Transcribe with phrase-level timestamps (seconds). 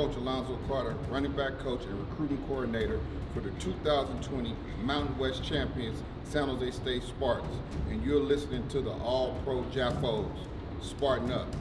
[0.00, 2.98] Coach Alonzo Carter, running back coach and recruiting coordinator
[3.34, 7.54] for the 2020 Mountain West champions San Jose State Spartans,
[7.90, 10.24] and you're listening to the All Pro Jaffos.
[10.80, 11.54] Spartan up.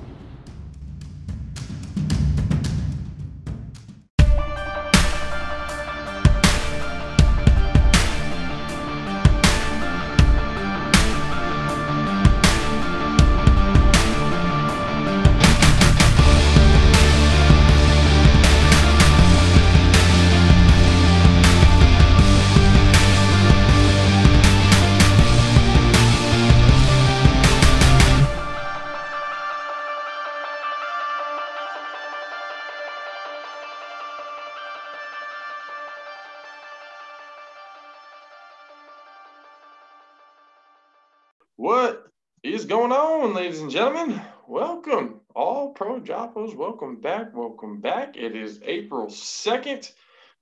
[42.50, 44.20] Is going on, ladies and gentlemen?
[44.48, 46.56] Welcome, all pro Jaffos.
[46.56, 47.36] Welcome back.
[47.36, 48.18] Welcome back.
[48.18, 49.92] It is April 2nd,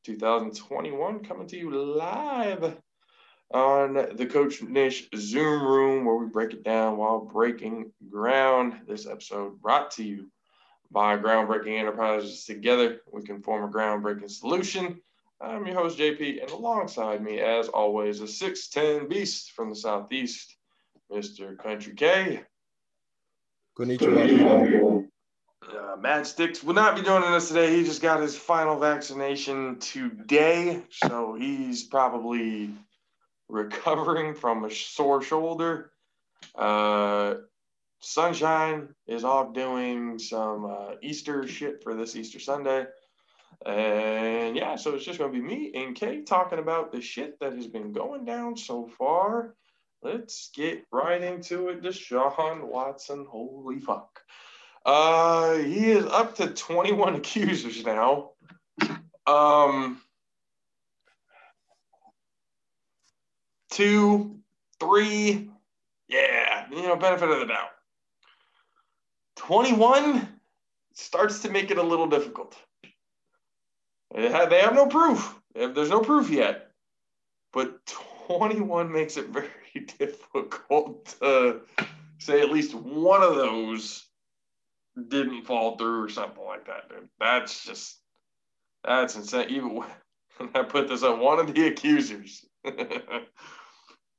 [0.05, 2.77] 2021, coming to you live
[3.53, 8.79] on the Coach Nish Zoom room where we break it down while breaking ground.
[8.87, 10.31] This episode brought to you
[10.89, 12.45] by Groundbreaking Enterprises.
[12.45, 15.01] Together, we can form a groundbreaking solution.
[15.41, 20.56] I'm your host, JP, and alongside me, as always, a 6'10 beast from the Southeast.
[21.11, 21.57] Mr.
[21.57, 22.43] Country K.
[23.77, 25.07] Konnichiwa.
[25.67, 27.75] Uh, Matt Sticks will not be joining us today.
[27.75, 32.71] He just got his final vaccination today, so he's probably
[33.49, 35.91] recovering from a sore shoulder.
[36.55, 37.35] Uh,
[37.99, 42.85] Sunshine is off doing some uh, Easter shit for this Easter Sunday.
[43.65, 47.39] And yeah, so it's just going to be me and Kay talking about the shit
[47.39, 49.55] that has been going down so far
[50.07, 51.81] let's get right into it.
[51.81, 54.21] Deshaun Watson, holy fuck.
[54.85, 58.31] Uh, he is up to 21 accusers now.
[59.25, 60.01] Um,
[63.69, 64.39] two,
[64.79, 65.51] three,
[66.07, 67.69] yeah, you know, benefit of the doubt.
[69.35, 70.27] 21
[70.93, 72.55] starts to make it a little difficult.
[74.15, 75.35] They have, no proof.
[75.53, 76.71] There's no proof yet.
[77.51, 77.77] But
[78.27, 79.49] 21 makes it very
[79.99, 81.61] difficult to
[82.19, 84.05] say at least one of those
[85.07, 87.07] didn't fall through or something like that, dude.
[87.19, 87.99] That's just
[88.83, 89.49] that's insane.
[89.49, 89.83] Even
[90.55, 92.45] I put this on one of the accusers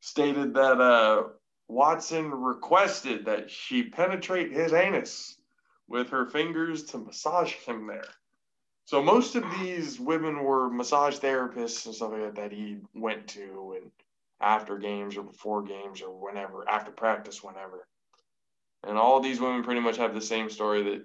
[0.01, 1.25] stated that uh,
[1.69, 5.37] Watson requested that she penetrate his anus
[5.87, 8.09] with her fingers to massage him there.
[8.89, 13.29] So most of these women were massage therapists and stuff like that that he went
[13.29, 13.91] to and
[14.41, 17.87] after games or before games or whenever, after practice, whenever.
[18.85, 21.05] And all these women pretty much have the same story that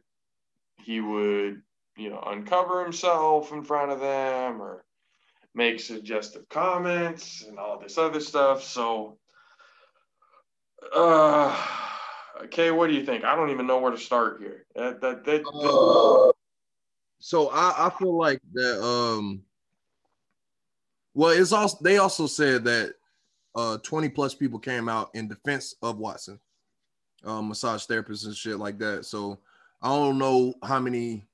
[0.82, 1.62] he would,
[1.98, 4.86] you know, uncover himself in front of them or
[5.54, 8.64] make suggestive comments and all this other stuff.
[8.64, 9.18] So,
[10.96, 11.54] uh,
[12.46, 13.26] okay, what do you think?
[13.26, 14.66] I don't even know where to start here.
[14.74, 16.32] That, that, that, Uh,
[17.26, 19.44] so I, I feel like that um
[21.14, 22.96] well it's also they also said that
[23.56, 26.38] uh 20 plus people came out in defense of Watson,
[27.24, 29.06] um, massage therapists and shit like that.
[29.06, 29.40] So
[29.82, 31.26] I don't know how many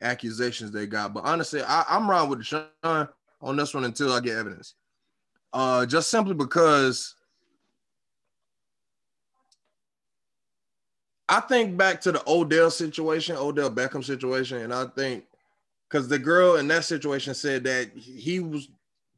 [0.00, 3.08] accusations they got, but honestly, I, I'm riding with Deshaun
[3.42, 4.72] on this one until I get evidence.
[5.52, 7.14] Uh, just simply because
[11.28, 15.24] I think back to the Odell situation, Odell Beckham situation, and I think
[15.88, 18.68] because the girl in that situation said that he was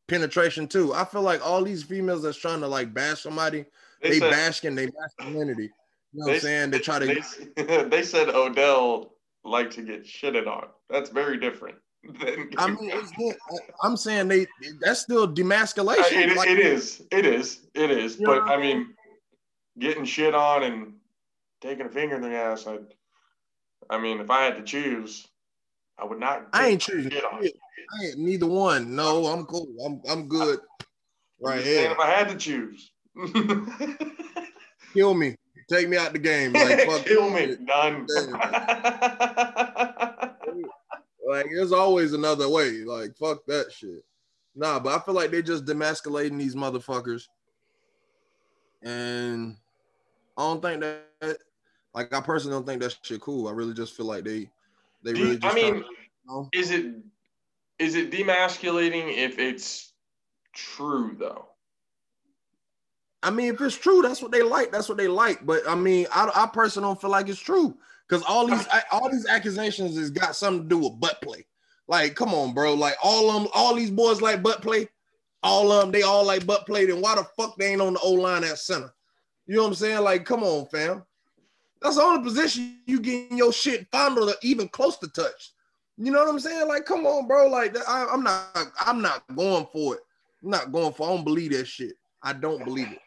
[0.06, 0.94] penetration too.
[0.94, 3.64] I feel like all these females that's trying to like bash somebody,
[4.02, 5.70] they, they said, basking their masculinity.
[6.12, 6.70] You know what I'm saying?
[6.70, 7.06] They try to.
[7.56, 9.12] They, they said Odell
[9.44, 10.66] like to get shitted on.
[10.88, 11.76] That's very different.
[12.58, 13.34] I mean,
[13.82, 14.46] I'm saying they
[14.80, 16.12] that's still demasculation.
[16.12, 18.16] It, like, it is, it is, it is.
[18.16, 18.94] But I mean,
[19.78, 20.94] getting shit on and
[21.60, 22.66] taking a finger in the ass.
[22.66, 22.78] I,
[23.88, 25.26] I mean, if I had to choose,
[25.98, 26.48] I would not.
[26.52, 27.12] I ain't choosing.
[27.12, 28.94] I ain't neither one.
[28.94, 29.68] No, I'm cool.
[29.84, 30.60] I'm I'm good.
[31.40, 31.90] Right here.
[31.90, 32.92] If I had to choose,
[34.92, 35.36] kill me.
[35.68, 36.52] Take me out the game.
[36.54, 37.56] Like fuck kill me.
[37.66, 38.06] Done.
[41.26, 42.84] like there's always another way.
[42.84, 44.04] Like fuck that shit.
[44.54, 47.28] Nah, but I feel like they're just demasculating these motherfuckers.
[48.82, 49.56] And
[50.38, 51.38] I don't think that
[51.96, 53.48] like I personally don't think that shit cool.
[53.48, 54.48] I really just feel like they
[55.02, 55.84] they Do really you- just I mean, to- you
[56.28, 56.48] know?
[56.52, 56.94] is it
[57.80, 59.92] is it demasculating if it's
[60.52, 61.48] true though?
[63.22, 64.70] I mean, if it's true, that's what they like.
[64.70, 65.44] That's what they like.
[65.44, 67.76] But I mean, I, I personally don't feel like it's true
[68.08, 71.44] because all these all these accusations has got something to do with butt play.
[71.88, 72.74] Like, come on, bro.
[72.74, 74.88] Like all them, all these boys like butt play.
[75.42, 76.86] All of them, they all like butt play.
[76.86, 78.92] Then why the fuck they ain't on the O line at center?
[79.46, 80.00] You know what I'm saying?
[80.02, 81.04] Like, come on, fam.
[81.86, 85.52] That's the only position you getting your shit fondled or even close to touch.
[85.96, 86.66] You know what I'm saying?
[86.66, 87.46] Like, come on, bro.
[87.46, 90.00] Like, I, I'm not, I'm not going for it.
[90.42, 91.08] I'm not going for.
[91.08, 91.92] I don't believe that shit.
[92.24, 92.98] I don't believe it.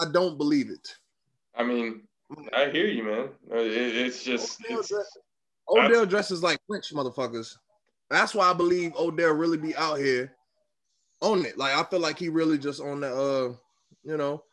[0.00, 0.94] I don't believe it.
[1.56, 2.02] I mean,
[2.56, 3.28] I hear you, man.
[3.50, 5.18] It, it's just Odell, it's, dress,
[5.68, 7.56] Odell dresses like French motherfuckers.
[8.08, 10.32] That's why I believe Odell really be out here
[11.22, 11.58] on it.
[11.58, 13.52] Like I feel like he really just on the uh,
[14.04, 14.44] you know.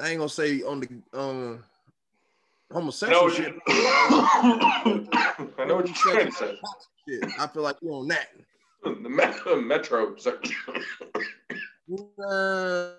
[0.00, 1.64] I ain't gonna say on the um
[2.72, 3.54] homosexual I shit.
[5.58, 6.56] I know what you're trying to say.
[7.08, 7.24] Shit.
[7.38, 8.28] I feel like you on that.
[8.84, 10.14] The metro, metro.
[12.22, 12.92] Uh,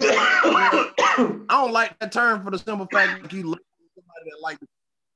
[0.00, 3.60] I don't like that term for the simple fact that you look
[3.94, 4.58] somebody that like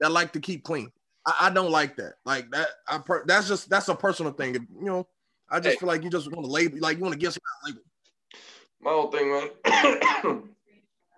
[0.00, 0.90] that like to keep clean.
[1.24, 2.14] I, I don't like that.
[2.24, 2.68] Like that.
[2.88, 4.54] I per, that's just that's a personal thing.
[4.54, 5.06] You know,
[5.48, 5.80] I just Hey.
[5.80, 7.82] feel like you just want to label, like you want to get somebody label.
[8.86, 10.42] My whole thing, man.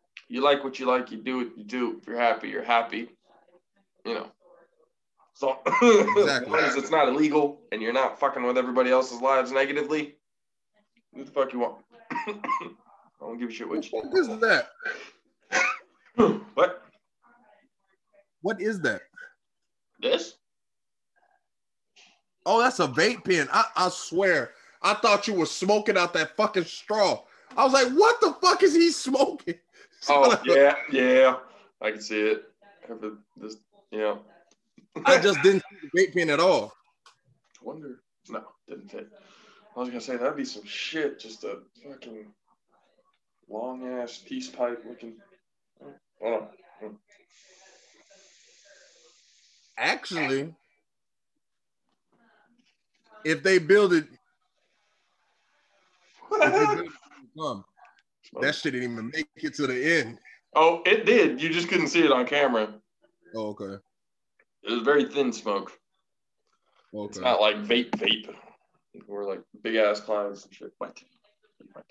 [0.29, 1.99] you like what you like, you do what you do.
[2.01, 3.11] If you're happy, you're happy.
[4.07, 4.27] You know.
[5.35, 9.53] So as long as it's not illegal and you're not fucking with everybody else's lives
[9.53, 10.17] negatively,
[11.15, 11.85] do the fuck you want.
[12.11, 12.35] I
[13.21, 14.69] don't give a shit What what is that?
[16.55, 16.85] What?
[18.41, 19.03] What is that?
[20.01, 20.37] This?
[22.47, 23.47] Oh, that's a vape pen.
[23.53, 27.25] I, I swear, I thought you were smoking out that fucking straw.
[27.57, 29.55] I was like, what the fuck is he smoking?
[30.09, 31.39] Oh yeah, yeah.
[31.83, 32.45] I can see it.
[33.37, 33.57] This,
[33.91, 34.15] yeah.
[35.05, 36.73] I just didn't see the vape pen at all.
[37.61, 37.99] wonder.
[38.29, 39.09] No, didn't fit.
[39.77, 41.19] I was gonna say that'd be some shit.
[41.19, 42.27] Just a fucking
[43.49, 45.17] long ass peace pipe looking.
[46.23, 46.49] Hold
[46.83, 46.97] on.
[49.77, 50.55] Actually,
[53.25, 54.07] if they build it,
[56.31, 56.93] if they build it
[57.39, 57.65] come,
[58.41, 60.19] that shit didn't even make it to the end.
[60.55, 61.41] Oh, it did.
[61.41, 62.75] You just couldn't see it on camera.
[63.35, 63.77] Oh, okay.
[64.65, 65.73] It was very thin smoke.
[66.93, 68.35] It's not like vape vape.
[69.07, 70.73] Or like big ass clouds and shit.
[70.79, 70.99] What?
[71.73, 71.85] What?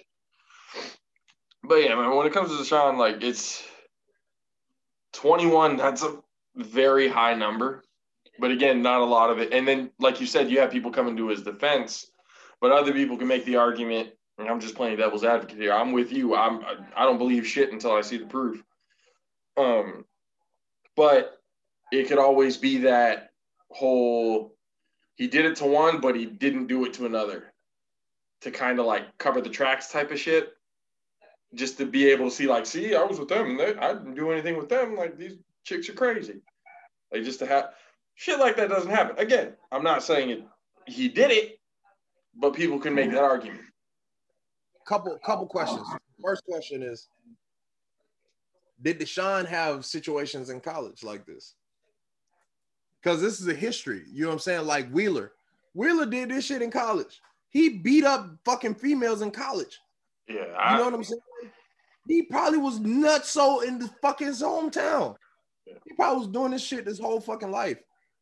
[1.63, 3.63] But yeah, man, when it comes to Deshaun, like it's
[5.13, 6.17] 21, that's a
[6.55, 7.83] very high number.
[8.39, 9.53] But again, not a lot of it.
[9.53, 12.11] And then, like you said, you have people coming to his defense,
[12.61, 14.09] but other people can make the argument.
[14.37, 15.73] And I'm just playing devil's advocate here.
[15.73, 16.35] I'm with you.
[16.35, 16.61] I'm
[16.95, 18.63] I don't believe shit until I see the proof.
[19.57, 20.05] Um,
[20.95, 21.41] but
[21.91, 23.31] it could always be that
[23.71, 24.53] whole
[25.15, 27.51] he did it to one, but he didn't do it to another
[28.41, 30.53] to kind of like cover the tracks type of shit.
[31.55, 33.93] Just to be able to see, like, see, I was with them and they, I
[33.93, 34.97] didn't do anything with them.
[34.97, 36.41] Like, these chicks are crazy.
[37.11, 37.69] Like, just to have
[38.15, 39.17] shit like that doesn't happen.
[39.17, 40.43] Again, I'm not saying it,
[40.85, 41.59] he did it,
[42.35, 43.61] but people can make that argument.
[44.87, 45.85] Couple couple questions.
[46.23, 47.09] First question is
[48.81, 51.55] Did Deshaun have situations in college like this?
[53.01, 54.03] Because this is a history.
[54.09, 54.65] You know what I'm saying?
[54.65, 55.33] Like Wheeler.
[55.73, 57.21] Wheeler did this shit in college.
[57.49, 59.79] He beat up fucking females in college.
[60.27, 60.71] Yeah.
[60.71, 61.21] You know what I'm saying?
[62.07, 65.15] He probably was nuts so in the fucking his hometown.
[65.65, 67.77] He probably was doing this shit his whole fucking life.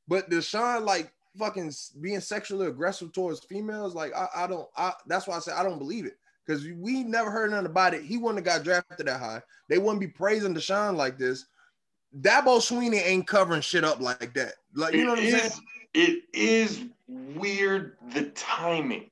[0.08, 5.28] But Deshaun, like fucking being sexually aggressive towards females, like I, I don't I that's
[5.28, 6.18] why I say I don't believe it.
[6.46, 8.04] Because we never heard nothing about it.
[8.04, 9.42] He wouldn't have got drafted that high.
[9.68, 11.46] They wouldn't be praising Deshaun like this.
[12.22, 14.54] Dabo Swinney ain't covering shit up like that.
[14.76, 15.52] Like you know what I'm saying?
[15.94, 19.10] it is weird the timing.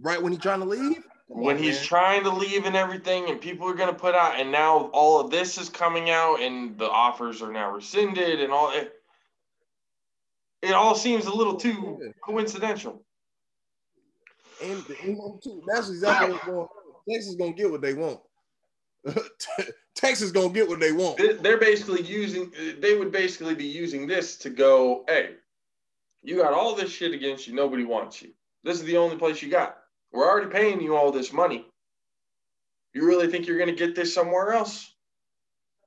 [0.00, 0.96] Right when he's trying to leave.
[1.28, 1.84] Come when on, he's man.
[1.84, 5.20] trying to leave and everything, and people are going to put out, and now all
[5.20, 8.94] of this is coming out, and the offers are now rescinded, and all it.
[10.60, 12.12] It all seems a little too Yeah.
[12.24, 13.04] coincidental.
[14.62, 16.68] And, and too, that's exactly what's going on.
[17.08, 18.20] Texas gonna get what they want.
[19.94, 21.20] Texas is gonna get what they want.
[21.42, 22.52] They're basically using.
[22.78, 25.36] They would basically be using this to go, hey,
[26.22, 27.54] you got all this shit against you.
[27.54, 28.30] Nobody wants you.
[28.64, 29.78] This is the only place you got.
[30.12, 31.66] We're already paying you all this money.
[32.94, 34.94] You really think you're going to get this somewhere else?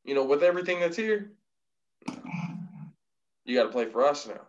[0.04, 1.32] You know, with everything that's here,
[3.46, 4.42] you got to play for us now.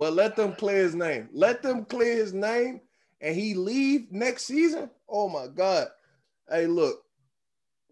[0.00, 1.28] But let them clear his name.
[1.30, 2.80] Let them clear his name,
[3.20, 4.90] and he leave next season.
[5.06, 5.88] Oh my God!
[6.50, 7.04] Hey, look,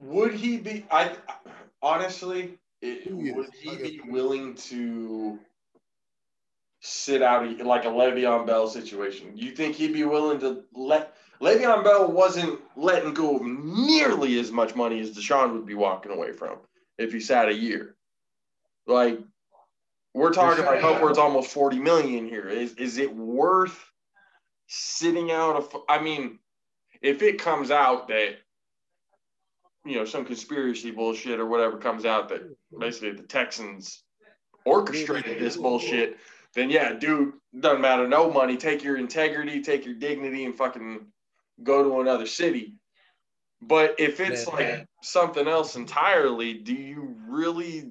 [0.00, 0.86] Would he be?
[0.90, 1.14] I
[1.82, 5.38] honestly, it, would he be willing to
[6.80, 9.32] sit out like a Le'Veon Bell situation?
[9.36, 14.50] You think he'd be willing to let Le'Veon Bell wasn't letting go of nearly as
[14.50, 16.56] much money as Deshaun would be walking away from
[16.96, 17.96] if he sat a year.
[18.86, 19.20] Like
[20.18, 22.48] we're talking like upwards almost 40 million here.
[22.48, 23.78] Is is it worth
[24.66, 26.38] sitting out of I mean,
[27.00, 28.36] if it comes out that
[29.84, 32.42] you know some conspiracy bullshit or whatever comes out that
[32.78, 34.02] basically the Texans
[34.64, 36.18] orchestrated this bullshit,
[36.54, 38.08] then yeah, dude, doesn't matter.
[38.08, 38.56] No money.
[38.56, 41.06] Take your integrity, take your dignity, and fucking
[41.62, 42.74] go to another city.
[43.62, 44.86] But if it's like man.
[45.02, 47.90] something else entirely, do you really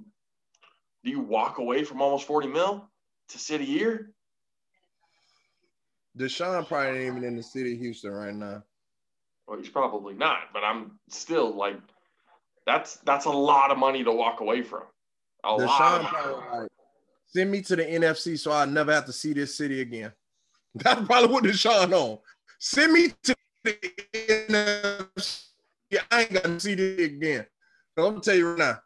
[1.04, 2.90] do you walk away from almost 40 mil
[3.30, 4.12] to sit a year?
[6.18, 8.64] Deshaun probably ain't even in the city of Houston right now.
[9.48, 11.78] Well, he's probably not, but I'm still like
[12.66, 14.84] that's that's a lot of money to walk away from.
[15.44, 16.06] A Deshaun lot.
[16.06, 16.70] Probably like,
[17.28, 20.12] send me to the NFC so I never have to see this city again.
[20.76, 22.20] That's probably what Deshaun on.
[22.60, 23.74] Send me to the
[24.14, 25.44] NFC.
[25.90, 27.46] Yeah, I ain't gonna see this again.
[27.98, 28.80] So I'm gonna tell you right now,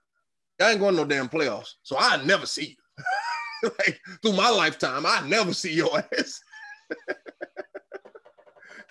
[0.61, 1.73] I ain't going no damn playoffs.
[1.83, 3.69] So I never see you.
[3.79, 6.41] like through my lifetime, I never see your ass.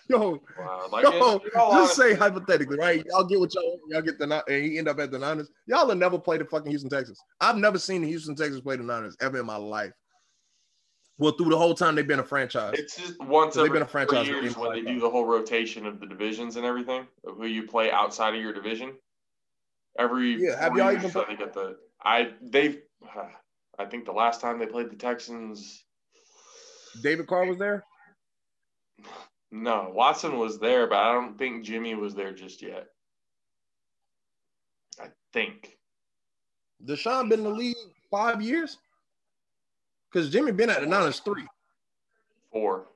[0.09, 3.05] yo, wow, like yo, it, just say hypothetically, right?
[3.07, 5.51] Y'all get what y'all y'all get the and he end up at the Niners.
[5.67, 7.19] Y'all have never played the fucking Houston Texans.
[7.41, 9.93] I've never seen the Houston Texans play the Niners ever in my life.
[11.19, 12.75] Well, through the whole time they've been a franchise.
[12.79, 15.87] It's just once every they've been a franchise years when they do the whole rotation
[15.87, 18.95] of the divisions and everything of who you play outside of your division.
[20.01, 22.81] Every yeah, have y'all even they get the I they've
[23.79, 25.85] I think the last time they played the Texans,
[27.03, 27.85] David Carr was there.
[29.53, 32.87] No, Watson was there, but I don't think Jimmy was there just yet.
[34.99, 35.77] I think.
[36.85, 37.77] Deshaun been in the league
[38.11, 38.79] five years.
[40.11, 41.47] Because Jimmy been at the Niners three.
[42.53, 42.87] Four.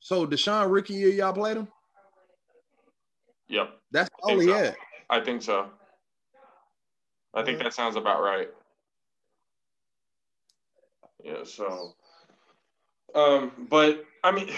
[0.00, 1.68] So Deshaun rookie year, y'all played him?
[3.48, 3.70] Yep.
[3.90, 4.54] That's all he so.
[4.54, 4.76] had.
[5.10, 5.66] I think so.
[7.34, 8.48] I think that sounds about right.
[11.22, 11.94] Yeah, so
[13.14, 14.50] um, but I mean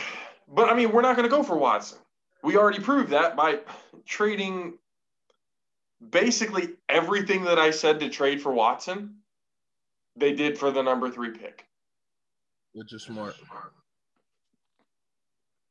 [0.49, 1.99] but I mean we're not gonna go for Watson.
[2.43, 3.61] We already proved that by
[4.05, 4.75] trading
[6.11, 9.17] basically everything that I said to trade for Watson
[10.17, 11.67] they did for the number three pick.
[12.75, 13.35] Which is smart.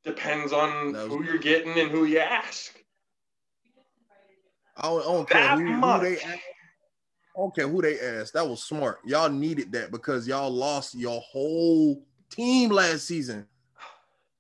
[0.04, 2.81] Depends on was, who you're getting and who you ask.
[4.82, 6.40] I don't, I don't care who, who, they ask.
[7.36, 8.34] I don't care who they asked.
[8.34, 9.00] That was smart.
[9.06, 13.48] Y'all needed that because y'all lost your whole team last season.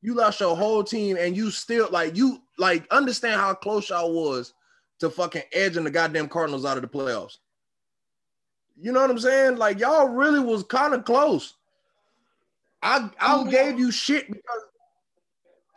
[0.01, 4.13] You lost your whole team, and you still like you like understand how close y'all
[4.13, 4.53] was
[4.99, 7.37] to fucking edging the goddamn Cardinals out of the playoffs.
[8.79, 9.57] You know what I'm saying?
[9.57, 11.53] Like y'all really was kind of close.
[12.81, 14.61] I I gave you shit because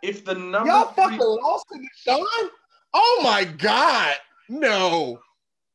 [0.03, 1.05] if the number y'all three...
[1.05, 2.49] fucking lost to Deshaun.
[2.95, 4.15] Oh my god,
[4.49, 5.19] no,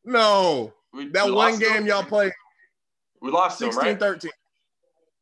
[0.06, 0.74] no.
[0.94, 1.88] We, that we one game them.
[1.88, 2.32] y'all played.
[3.22, 4.00] We lost 16, them, right?
[4.00, 4.32] 13.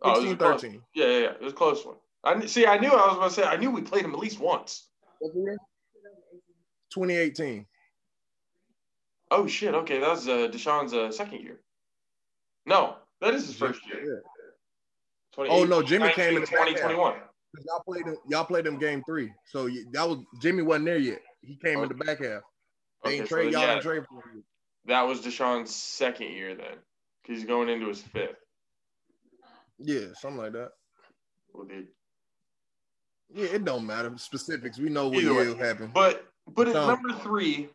[0.05, 0.81] 16, oh, 13.
[0.93, 1.31] Yeah, yeah, yeah.
[1.31, 1.95] It was a close one.
[2.23, 2.65] I see.
[2.65, 2.89] I knew.
[2.89, 3.43] I was going to say.
[3.43, 4.87] I knew we played him at least once.
[5.21, 7.65] 2018.
[9.29, 9.73] Oh shit!
[9.73, 11.59] Okay, that was uh, Deshaun's uh, second year.
[12.65, 14.05] No, that is his first year.
[14.05, 14.19] Yeah.
[15.49, 17.15] Oh no, Jimmy came in 2021.
[17.65, 18.17] Y'all played him.
[18.29, 19.31] Y'all played him game three.
[19.45, 21.21] So that was Jimmy wasn't there yet.
[21.41, 21.83] He came okay.
[21.83, 22.41] in the back half.
[23.07, 24.43] They okay, trade so y'all yeah, trade for him.
[24.85, 26.77] That was Deshaun's second year then,
[27.21, 28.37] because he's going into his fifth.
[29.79, 30.69] Yeah, something like that.
[31.53, 31.87] Well, dude.
[33.33, 34.79] Yeah, it don't matter specifics.
[34.79, 35.93] We know what year happened.
[35.93, 37.69] But but at number three,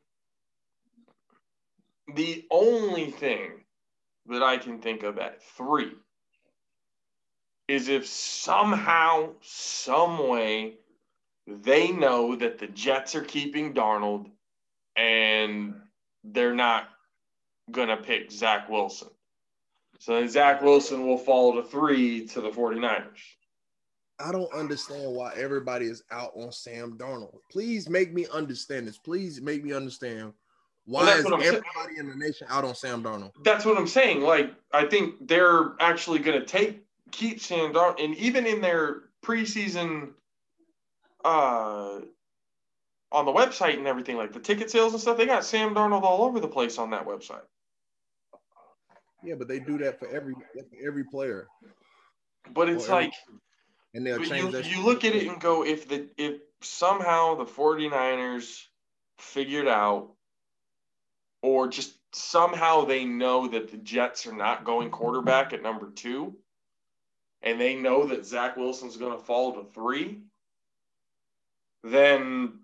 [2.15, 3.65] the only thing
[4.27, 5.93] that I can think of at three
[7.69, 10.75] is if somehow, some way,
[11.47, 14.31] they know that the Jets are keeping Darnold
[14.97, 15.75] and
[16.25, 16.89] they're not
[17.71, 19.09] going to pick Zach Wilson.
[19.99, 23.07] So then Zach Wilson will fall to three to the 49ers.
[24.19, 27.39] I don't understand why everybody is out on Sam Darnold.
[27.51, 28.99] Please make me understand this.
[28.99, 30.33] Please make me understand
[30.85, 31.99] why well, is everybody saying.
[31.99, 33.33] in the nation out on Sam Darnold?
[33.45, 34.23] That's what I'm saying.
[34.23, 39.03] Like, I think they're actually going to take keep Sam Darnold, and even in their
[39.25, 40.11] preseason,
[41.25, 42.01] uh,
[43.13, 46.03] on the website and everything, like the ticket sales and stuff, they got Sam Darnold
[46.03, 47.45] all over the place on that website.
[49.23, 51.47] Yeah, but they do that for every for every player.
[52.53, 53.15] But it's every, like,
[53.95, 57.45] and they'll change you, you look at it and go, if the if somehow the
[57.45, 58.65] 49ers
[59.19, 60.11] figured out
[61.43, 66.37] or just somehow they know that the Jets are not going quarterback at number two,
[67.43, 70.23] and they know that Zach Wilson's going to fall to three,
[71.85, 72.62] then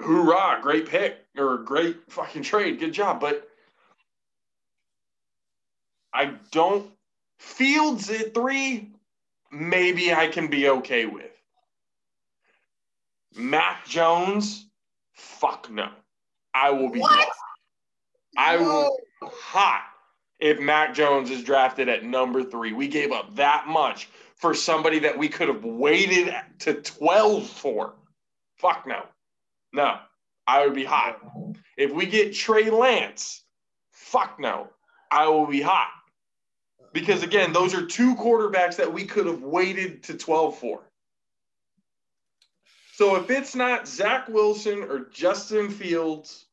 [0.00, 2.78] hoorah, great pick or great fucking trade.
[2.78, 3.20] Good job.
[3.20, 3.48] But
[6.12, 6.90] I don't,
[7.38, 8.90] Fields at three,
[9.50, 11.30] maybe I can be okay with.
[13.34, 14.66] Mac Jones,
[15.14, 15.88] fuck no.
[16.52, 17.28] I will be What?
[18.36, 19.84] I will hot
[20.38, 22.72] if Mac Jones is drafted at number three.
[22.72, 27.94] We gave up that much for somebody that we could have waited to 12 for.
[28.56, 29.04] Fuck no.
[29.72, 29.98] No.
[30.46, 31.20] I would be hot.
[31.76, 33.44] If we get Trey Lance,
[33.92, 34.68] fuck no.
[35.10, 35.90] I will be hot.
[36.92, 40.80] Because again, those are two quarterbacks that we could have waited to 12 for.
[42.94, 46.46] So if it's not Zach Wilson or Justin Fields,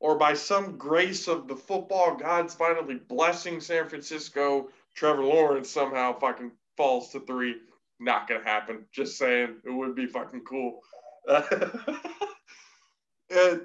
[0.00, 6.18] or by some grace of the football gods finally blessing San Francisco, Trevor Lawrence somehow
[6.18, 7.56] fucking falls to three.
[7.98, 8.84] Not gonna happen.
[8.92, 10.80] Just saying, it would be fucking cool.
[13.34, 13.56] Uh,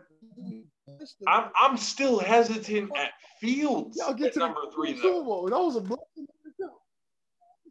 [1.28, 5.48] I'm I'm still hesitant at Fields Y'all get at to number three though.
[5.50, 5.84] That was a.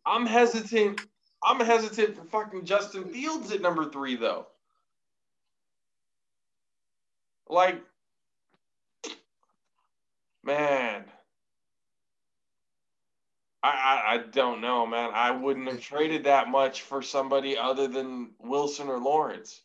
[0.07, 1.01] I'm hesitant.
[1.43, 4.47] I'm hesitant for fucking Justin Fields at number three though.
[7.49, 7.83] Like,
[10.45, 11.05] man,
[13.63, 15.11] I, I I don't know, man.
[15.13, 19.61] I wouldn't have traded that much for somebody other than Wilson or Lawrence.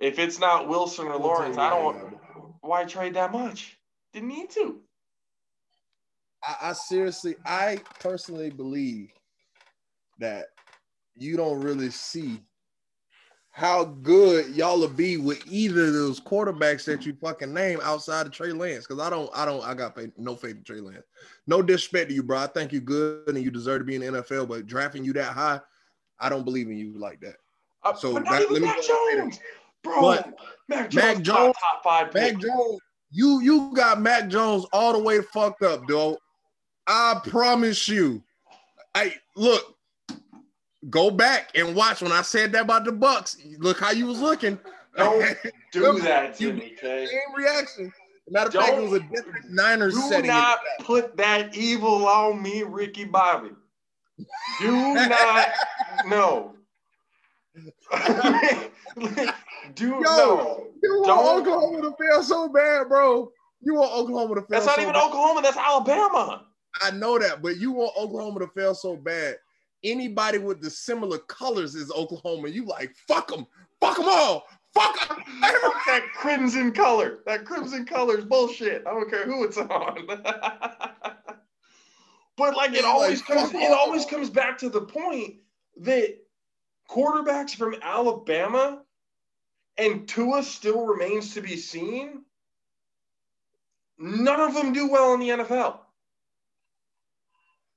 [0.00, 2.18] If it's not Wilson or Lawrence, I don't.
[2.60, 3.78] Why trade that much?
[4.12, 4.80] Didn't need to.
[6.46, 9.10] I, I seriously, I personally believe
[10.18, 10.46] that
[11.16, 12.40] you don't really see
[13.50, 18.24] how good y'all will be with either of those quarterbacks that you fucking name outside
[18.24, 18.86] of Trey Lance.
[18.86, 21.06] Because I don't, I don't, I got no faith in Trey Lance.
[21.48, 22.38] No disrespect to you, bro.
[22.38, 25.12] I think you're good and you deserve to be in the NFL, but drafting you
[25.14, 25.60] that high,
[26.20, 27.36] I don't believe in you like that.
[27.82, 29.42] Uh, So that- let me Mac go ahead and- Jones,
[29.82, 30.00] bro.
[30.00, 30.34] But
[30.68, 32.34] Mac Jones, Mac Jones- top, five pick.
[32.34, 36.16] Mac Jones, you you got Mac Jones all the way fucked up, dog.
[36.86, 38.22] I promise you.
[38.94, 39.76] I look,
[40.90, 43.36] go back and watch when I said that about the Bucks.
[43.58, 44.58] Look how you was looking.
[44.96, 45.36] Don't
[45.72, 47.06] do that to you- me, Kay.
[47.06, 47.92] Same reaction.
[48.30, 50.26] Matter of fact, it was a different Niners Do setting.
[50.26, 53.50] not put that evil on me, Ricky Bobby.
[54.60, 55.48] Do not.
[56.06, 56.54] No.
[59.74, 60.66] do Yo, no.
[60.82, 63.30] You want Oklahoma to fail so bad, bro.
[63.60, 64.48] You want Oklahoma to fail.
[64.50, 65.04] That's not so even bad.
[65.04, 65.42] Oklahoma.
[65.42, 66.46] That's Alabama.
[66.80, 69.36] I know that, but you want Oklahoma to fail so bad.
[69.84, 72.48] Anybody with the similar colors is Oklahoma.
[72.48, 73.46] You like fuck them,
[73.80, 75.22] fuck them all, fuck 'em.
[75.40, 77.20] Fuck that crimson color.
[77.26, 78.86] That crimson color is bullshit.
[78.86, 80.06] I don't care who it's on.
[82.36, 85.36] but like it always like, comes, it always comes back to the point
[85.78, 86.16] that
[86.88, 88.82] quarterbacks from Alabama
[89.78, 92.22] and Tua still remains to be seen.
[93.98, 95.78] None of them do well in the NFL.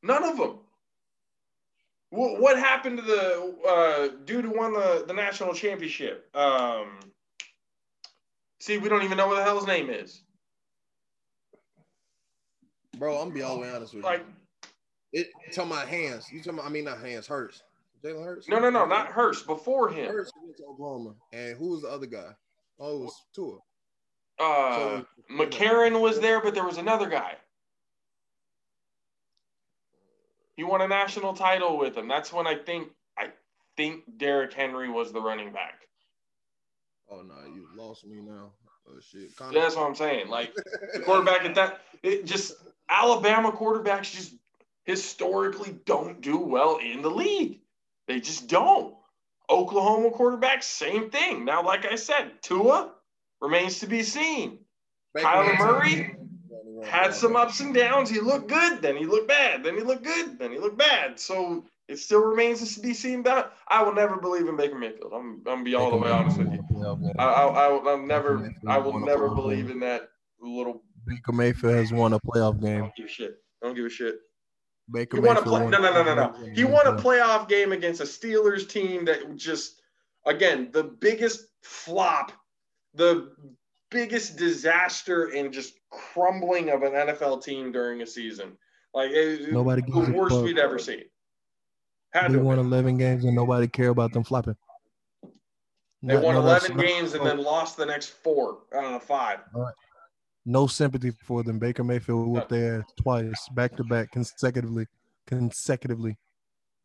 [0.03, 0.59] None of them.
[2.09, 6.29] What, what happened to the uh, dude who won the, the national championship?
[6.35, 6.99] Um,
[8.59, 10.21] see, we don't even know what the hell his name is.
[12.97, 14.09] Bro, I'm gonna be all the way honest with you.
[14.09, 14.25] Like,
[15.13, 16.27] it talking about hands.
[16.31, 16.65] You tell about?
[16.65, 17.27] I mean, not hands.
[17.27, 17.63] Hurts.
[18.03, 18.49] Jalen Hurts.
[18.49, 19.47] no, no, no, not Hurst.
[19.47, 21.13] Before him, Hurts went to Oklahoma.
[21.33, 22.33] And who was the other guy?
[22.79, 23.57] Oh, it was Tua.
[24.39, 27.35] uh, So- McCarron was there, but there was another guy.
[30.57, 32.07] He won a national title with him.
[32.07, 33.29] That's when I think I
[33.77, 35.87] think Derrick Henry was the running back.
[37.09, 38.51] Oh no, you lost me now.
[38.87, 39.35] Oh shit.
[39.37, 39.53] Connor.
[39.59, 40.27] That's what I'm saying.
[40.27, 40.53] Like
[40.93, 42.53] the quarterback at that, it just
[42.89, 44.35] Alabama quarterbacks just
[44.83, 47.61] historically don't do well in the league.
[48.07, 48.95] They just don't.
[49.51, 51.45] Oklahoma quarterback, same thing.
[51.45, 52.93] Now, like I said, Tua
[53.41, 54.59] remains to be seen.
[55.13, 56.15] Baker Kyler Murray
[56.85, 58.09] had some ups and downs.
[58.09, 61.19] He looked good, then he looked bad, then he looked good, then he looked bad.
[61.19, 63.23] So it still remains to be seen.
[63.23, 65.11] That I will never believe in Baker Mayfield.
[65.13, 66.63] I'm, I'm gonna be all the way honest with you.
[67.19, 70.09] I, I, I, I'll never, I will never believe in that
[70.39, 70.83] little.
[71.05, 72.79] Baker Mayfield has won a playoff I game.
[72.79, 73.35] don't give a shit.
[73.61, 74.15] I don't give a shit.
[74.91, 75.67] Baker He won a play.
[75.67, 76.51] No, no, no, no, no.
[76.53, 79.81] He won a playoff game against a Steelers team that just,
[80.25, 82.31] again, the biggest flop,
[82.93, 83.31] the
[83.89, 88.57] biggest disaster and just crumbling of an NFL team during a season.
[88.93, 91.03] Like it, Nobody the worst we'd ever seen.
[92.13, 94.55] Had They won 11 games and nobody cared about them flopping.
[96.03, 99.39] They No- won no, 11 games and then lost the next four, uh, five.
[100.45, 101.59] No sympathy for them.
[101.59, 104.85] Baker Mayfield whooped their ass twice, back to back, consecutively,
[105.27, 106.17] consecutively.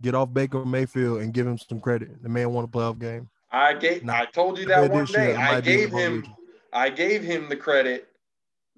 [0.02, 2.22] Get off Baker Mayfield and give him some credit.
[2.22, 3.28] The man won a playoff game.
[3.50, 4.04] I gave.
[4.04, 4.12] No.
[4.12, 5.34] I told you that one this year day.
[5.34, 6.26] I gave him.
[6.72, 8.08] I gave him the credit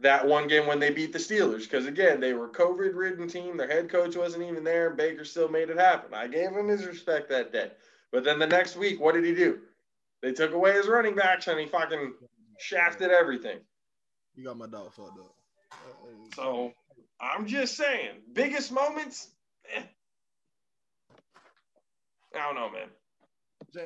[0.00, 3.56] that one game when they beat the Steelers because again they were COVID ridden team.
[3.56, 4.90] Their head coach wasn't even there.
[4.90, 6.14] Baker still made it happen.
[6.14, 7.72] I gave him his respect that day.
[8.12, 9.58] But then the next week, what did he do?
[10.22, 12.14] They took away his running backs and he fucking
[12.58, 13.58] shafted everything.
[14.38, 15.34] You got my dog fucked up.
[16.36, 16.72] So
[17.20, 19.30] I'm just saying, biggest moments.
[19.74, 19.82] Eh.
[22.36, 22.88] I don't know, man.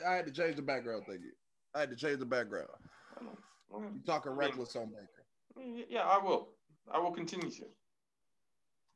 [0.07, 1.05] I had to change the background.
[1.09, 1.33] Thank you.
[1.75, 2.69] I had to change the background.
[3.23, 5.87] You talking reckless on Baker.
[5.88, 6.51] Yeah, I will.
[6.93, 7.65] I will continue to.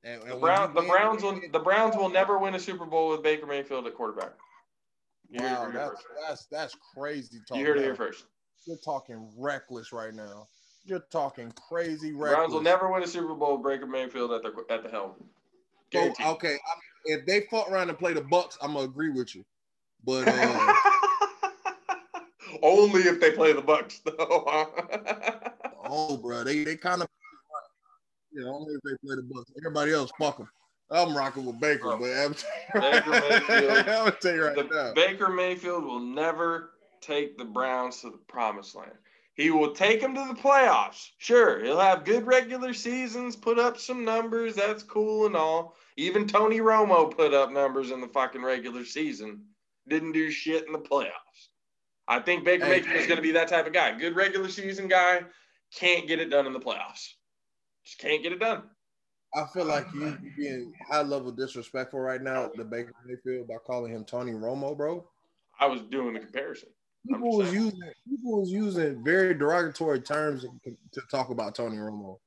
[0.04, 2.60] And, The and when Brown, the win- Browns will, the Browns will never win a
[2.60, 4.34] Super Bowl with Baker Mayfield at quarterback.
[5.30, 7.56] You Wow, that's that's that's crazy talk.
[7.56, 8.26] You heard it here first.
[8.66, 10.46] You're talking reckless right now.
[10.86, 12.36] You're talking crazy reckless.
[12.36, 15.12] Browns will never win a Super Bowl with Baker Mayfield at the at the helm.
[15.92, 19.10] So, okay, I mean, if they fought around and play the Bucks, I'm gonna agree
[19.10, 19.44] with you.
[20.04, 20.72] But uh,
[22.62, 24.14] Only if they play the Bucks, though.
[25.84, 27.08] oh, bro, they they kind of
[28.32, 29.50] yeah, only if they play the Bucks.
[29.58, 30.48] Everybody else, fuck them.
[30.90, 32.34] I'm rocking with Baker, Bro, but I'm,
[32.80, 34.92] Baker Mayfield- I'm tell you right the now.
[34.94, 36.70] Baker Mayfield will never
[37.00, 38.92] take the Browns to the promised land.
[39.36, 41.10] He will take them to the playoffs.
[41.18, 44.54] Sure, he'll have good regular seasons, put up some numbers.
[44.54, 45.76] That's cool and all.
[45.98, 49.44] Even Tony Romo put up numbers in the fucking regular season.
[49.88, 51.50] Didn't do shit in the playoffs.
[52.08, 53.96] I think Baker Hey, Mayfield is going to be that type of guy.
[53.98, 55.20] Good regular season guy,
[55.74, 57.12] can't get it done in the playoffs.
[57.84, 58.62] Just can't get it done.
[59.34, 63.92] I feel like you being high level disrespectful right now to Baker Mayfield by calling
[63.92, 65.06] him Tony Romo, bro.
[65.60, 66.70] I was doing the comparison.
[67.08, 72.18] People was using people was using very derogatory terms to, talk about Tony Romo.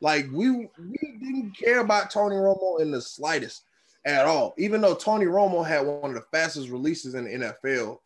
[0.00, 3.64] Like we we didn't care about Tony Romo in the slightest
[4.04, 4.54] at all.
[4.58, 7.98] Even though Tony Romo had one of the fastest releases in the NFL,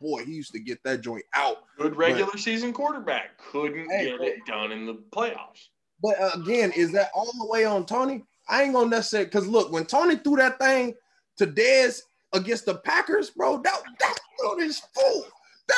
[0.00, 1.58] boy, he used to get that joint out.
[1.78, 3.38] Good regular season quarterback.
[3.38, 5.68] Couldn't Hey, get it done in the playoffs.
[6.02, 8.24] But again, is that all the way on Tony?
[8.48, 10.94] I ain't gonna necessarily because look, when Tony threw that thing
[11.36, 14.20] to Dez against the Packers, bro, that that's
[14.60, 15.26] is fault.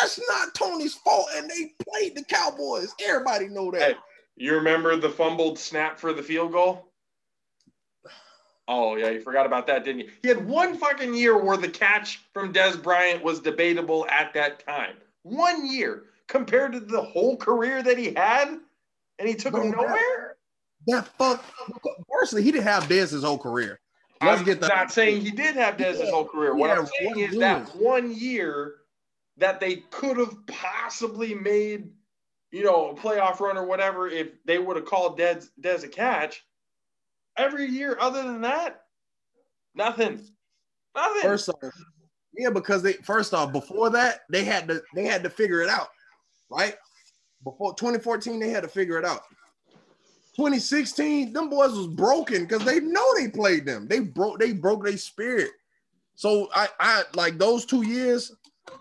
[0.00, 2.94] That's not Tony's fault, and they played the Cowboys.
[3.04, 3.82] Everybody know that.
[3.82, 3.94] Hey.
[4.36, 6.88] You remember the fumbled snap for the field goal?
[8.68, 10.10] Oh yeah, you forgot about that, didn't you?
[10.22, 14.64] He had one fucking year where the catch from Dez Bryant was debatable at that
[14.64, 14.94] time.
[15.24, 18.58] One year compared to the whole career that he had,
[19.18, 20.36] and he took Bro, him nowhere.
[20.86, 21.44] That fuck.
[22.10, 23.78] Firstly, he didn't have Dez his whole career.
[24.22, 24.68] Let's I'm get that.
[24.68, 26.54] not saying he did have Dez his whole career.
[26.54, 28.76] What Yeah, I'm saying is that one year
[29.38, 31.90] that they could have possibly made,
[32.50, 35.88] you know, a playoff run or whatever if they would have called Dez, Dez a
[35.88, 36.44] catch.
[37.36, 38.82] Every year other than that,
[39.74, 40.20] nothing.
[40.94, 41.22] Nothing.
[41.22, 41.72] First off,
[42.34, 45.68] yeah, because they first off before that they had to they had to figure it
[45.68, 45.88] out,
[46.50, 46.76] right?
[47.44, 49.22] Before 2014, they had to figure it out.
[50.36, 53.86] 2016, them boys was broken because they know they played them.
[53.86, 55.50] They broke they broke their spirit.
[56.14, 58.32] So I I like those two years.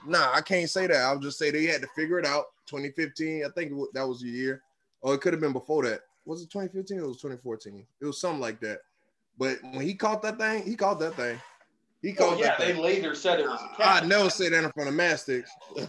[0.06, 0.98] Nah, I can't say that.
[0.98, 2.46] I'll just say they had to figure it out.
[2.67, 4.62] 2015, I think that was the year,
[5.02, 6.02] or it could have been before that.
[6.26, 7.86] Was it 2015 or was it 2014?
[8.00, 8.80] It was something like that.
[9.38, 11.39] But when he caught that thing, he caught that thing.
[12.02, 12.26] He caught.
[12.26, 12.82] oh, caught yeah, that they thing.
[12.82, 14.06] later said it was a I catch.
[14.06, 15.52] never say that in front of Mastics.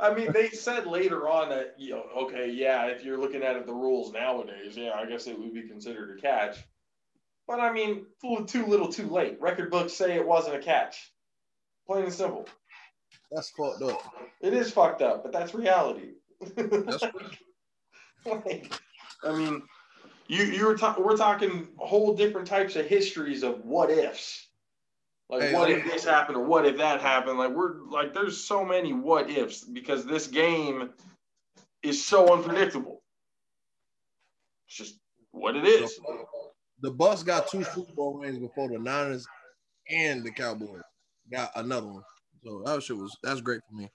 [0.00, 3.56] I mean, they said later on that, you know, okay, yeah, if you're looking at
[3.56, 6.64] it, the rules nowadays, yeah, I guess it would be considered a catch.
[7.50, 9.36] But I mean, too too little, too late.
[9.40, 11.10] Record books say it wasn't a catch.
[11.84, 12.46] Plain and simple.
[13.32, 14.00] That's fucked up.
[14.40, 16.10] It is fucked up, but that's reality.
[16.54, 17.02] That's
[18.24, 18.80] like,
[19.24, 19.62] I mean,
[20.28, 24.46] you you were ta- we're talking whole different types of histories of what ifs.
[25.28, 27.36] Like Hey, what let if this happened or what if that happened?
[27.36, 30.90] Like we're like there's so many what ifs because this game
[31.82, 33.02] is so unpredictable.
[34.68, 35.00] It's just
[35.32, 35.98] what it is.
[36.82, 39.26] The Bucks got two Super Bowl rings before the Niners
[39.90, 40.82] and the Cowboys
[41.30, 42.02] got another one.
[42.44, 43.90] So that shit was that's great for me.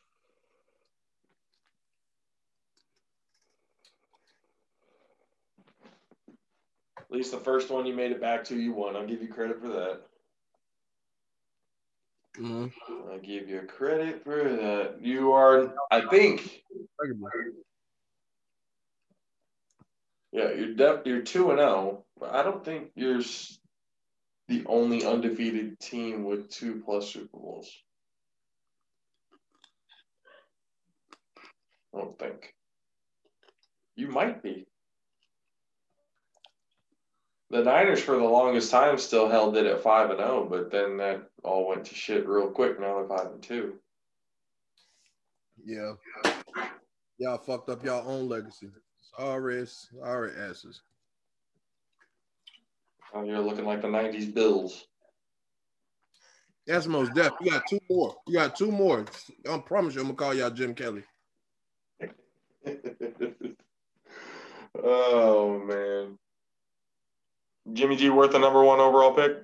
[6.98, 8.96] At least the first one you made it back to, you won.
[8.96, 10.02] I'll give you credit for that.
[12.34, 12.72] Mhm.
[13.10, 15.02] I'll give you credit for that.
[15.02, 16.64] You are, I think,
[20.32, 23.22] Yeah, you're def- you're two and zero, but I don't think you're
[24.48, 27.72] the only undefeated team with two plus Super Bowls.
[31.94, 32.54] I don't think.
[33.96, 34.68] You might be.
[37.52, 40.98] The Niners for the longest time still held it at five and zero, but then
[40.98, 42.80] that all went to shit real quick.
[42.80, 43.76] Now they're five and two.
[45.64, 45.94] Yeah.
[47.18, 48.70] Y'all fucked up y'all own legacy.
[49.18, 50.82] Sorry, sorry asses.
[53.16, 54.88] Now you're looking like the '90s Bills.
[56.68, 57.32] That's most deaf.
[57.40, 58.18] You got two more.
[58.28, 59.06] You got two more.
[59.50, 61.04] I promise you, I'm gonna call y'all Jim Kelly.
[64.84, 66.18] oh man,
[67.72, 69.44] Jimmy G worth the number one overall pick,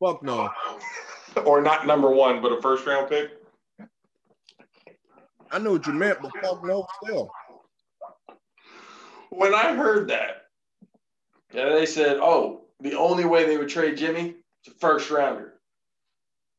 [0.00, 0.50] Fuck no.
[1.44, 3.30] or not number one, but a first round pick.
[5.50, 7.30] I know what you meant, but fuck no still.
[9.30, 10.42] When I heard that,
[11.52, 14.34] yeah, they said, "Oh, the only way they would trade Jimmy
[14.66, 15.54] a first rounder."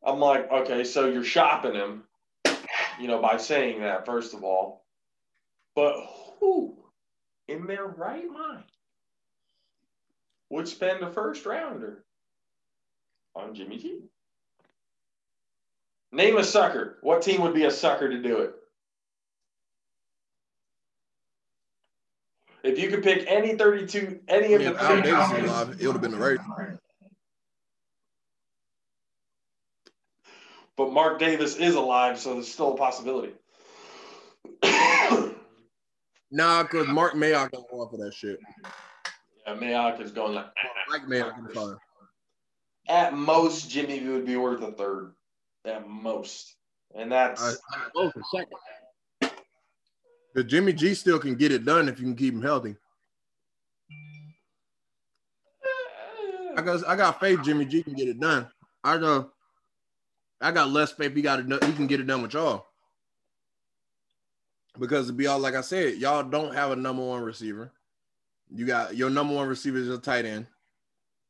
[0.04, 2.04] I'm like, okay, so you're shopping him,
[3.00, 4.86] you know, by saying that first of all.
[5.76, 5.96] But
[6.40, 6.78] who,
[7.48, 8.64] in their right mind,
[10.50, 12.04] would spend a first rounder
[13.36, 14.00] on Jimmy G?
[16.12, 16.98] Name a sucker.
[17.02, 18.56] What team would be a sucker to do it?
[22.64, 25.78] If you could pick any 32, any of Yeah, the Al Davis is alive.
[25.80, 26.46] It would have been the Raiders.
[30.78, 33.34] but Mark Davis is alive, so there's still a possibility.
[36.30, 38.38] Nah, because Mark Mayock don't go for that shit.
[39.46, 40.48] yeah, Mayock is going like
[40.90, 41.78] Mike Mayock is fine.
[42.90, 45.14] at most Jimmy would be worth a third,
[45.64, 46.58] at most,
[46.94, 47.58] and that's vote
[47.96, 48.58] oh, for second.
[50.34, 52.76] Because Jimmy G still can get it done if you can keep him healthy.
[56.56, 58.48] I got I got faith Jimmy G can get it done.
[58.84, 59.30] I know
[60.42, 62.66] I got less faith he got it he can get it done with y'all.
[64.80, 67.72] Because to be all like I said, y'all don't have a number one receiver.
[68.54, 70.48] You got your number one receiver is a tight end.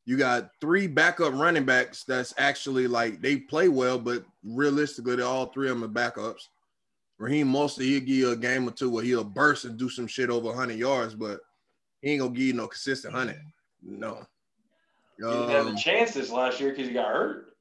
[0.06, 5.24] You got three backup running backs that's actually like they play well, but realistically, they
[5.24, 6.48] all three of them are backups.
[7.18, 10.08] Raheem mostly he'll give you a game or two where he'll burst and do some
[10.08, 11.40] shit over 100 yards, but
[12.02, 13.42] he ain't gonna give you no consistent 100.
[13.82, 14.26] No.
[15.18, 17.54] he didn't have Um, the chance this last year because he got hurt.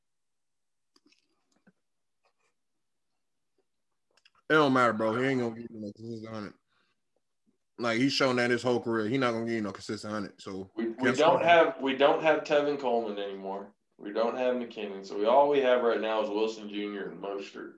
[4.49, 5.15] It don't matter, bro.
[5.17, 6.55] He ain't gonna give you no consistent hundred.
[7.79, 10.41] Like he's shown that his whole career, he's not gonna give you no consistent hundred.
[10.41, 13.69] So We, we don't have we don't have Tevin Coleman anymore.
[13.99, 17.09] We don't have McKinnon, so we all we have right now is Wilson Jr.
[17.11, 17.73] and Mostert.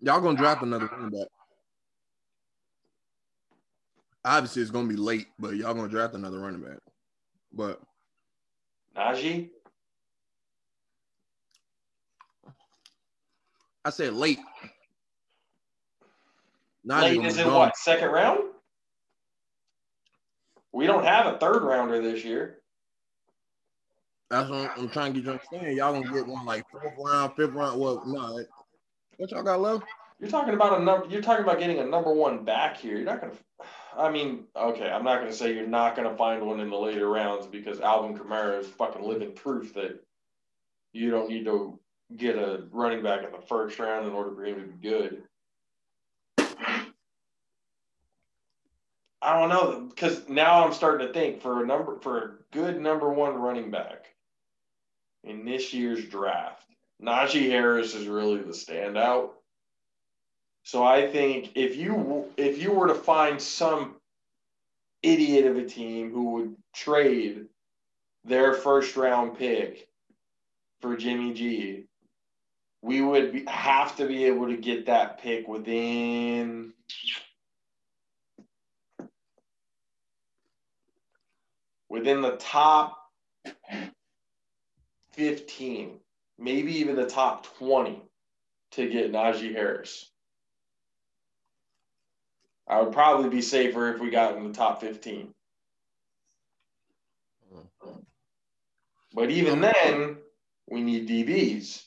[0.00, 1.28] Y'all gonna draft another running back.
[4.24, 6.78] Obviously, it's gonna be late, but y'all gonna draft another running back.
[7.52, 7.80] But
[8.96, 9.50] Najee,
[13.84, 14.38] I said late.
[16.86, 17.54] Najee late is in gone.
[17.54, 18.40] what second round?
[20.72, 22.58] We don't have a third rounder this year.
[24.30, 25.76] That's what I'm, I'm trying to get you understand.
[25.76, 27.80] Y'all gonna get one like fourth round, fifth round.
[27.80, 28.42] Well, no,
[29.18, 29.84] what y'all got left?
[30.20, 31.06] You're talking about a number.
[31.08, 32.96] You're talking about getting a number one back here.
[32.96, 33.34] You're not gonna.
[33.96, 37.08] I mean, okay, I'm not gonna say you're not gonna find one in the later
[37.08, 40.02] rounds because Alvin Kamara is fucking living proof that
[40.92, 41.78] you don't need to
[42.16, 45.22] get a running back in the first round in order for him to be good.
[49.24, 52.80] I don't know because now I'm starting to think for a number for a good
[52.80, 54.14] number one running back
[55.24, 56.68] in this year's draft,
[57.02, 59.30] Najee Harris is really the standout.
[60.62, 63.96] So I think if you if you were to find some
[65.02, 67.46] idiot of a team who would trade
[68.24, 69.86] their first round pick
[70.80, 71.84] for Jimmy G,
[72.80, 76.72] we would be, have to be able to get that pick within
[81.88, 82.98] within the top
[85.12, 86.00] 15,
[86.38, 88.02] maybe even the top 20
[88.72, 90.10] to get Najee Harris.
[92.66, 95.34] I would probably be safer if we got in the top 15.
[99.12, 100.16] But even then,
[100.68, 101.84] we need DBs.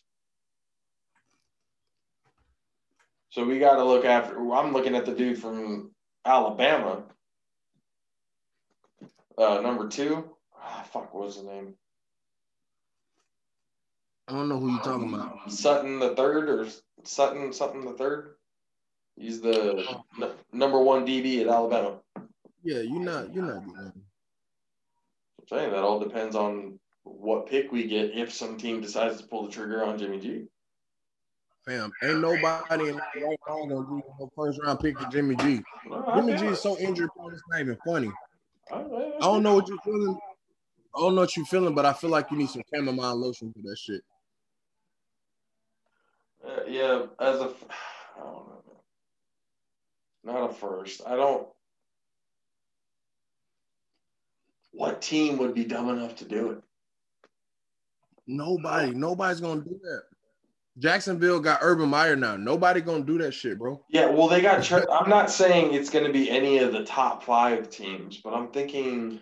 [3.31, 4.37] So we got to look after.
[4.53, 5.91] I'm looking at the dude from
[6.25, 7.03] Alabama,
[9.37, 10.29] uh, number two.
[10.59, 11.75] Ah, fuck, what was his name?
[14.27, 15.51] I don't know who you're talking about.
[15.51, 16.67] Sutton the third or
[17.03, 18.35] Sutton something the third.
[19.15, 19.85] He's the
[20.21, 21.99] n- number one DB at Alabama.
[22.63, 23.33] Yeah, you're not.
[23.33, 23.63] You're not.
[23.63, 23.93] I'm
[25.47, 29.45] saying that all depends on what pick we get if some team decides to pull
[29.45, 30.47] the trigger on Jimmy G.
[31.65, 35.35] Fam, ain't nobody in the right mind gonna give no first round pick for Jimmy
[35.37, 35.61] G.
[35.89, 38.11] No, Jimmy G is so injured, it's not even funny.
[38.71, 38.81] I
[39.21, 40.17] don't know what you're feeling.
[40.95, 43.53] I don't know what you're feeling, but I feel like you need some chamomile lotion
[43.53, 44.01] for that shit.
[46.47, 47.49] Uh, yeah, as a,
[48.17, 48.63] I don't know.
[50.23, 51.01] Not a first.
[51.05, 51.47] I don't.
[54.71, 56.63] What team would be dumb enough to do it?
[58.27, 60.03] Nobody, nobody's gonna do that.
[60.79, 62.35] Jacksonville got Urban Meyer now.
[62.35, 63.83] Nobody gonna do that shit, bro.
[63.89, 64.71] Yeah, well, they got.
[64.71, 68.49] I'm not saying it's going to be any of the top five teams, but I'm
[68.49, 69.19] thinking.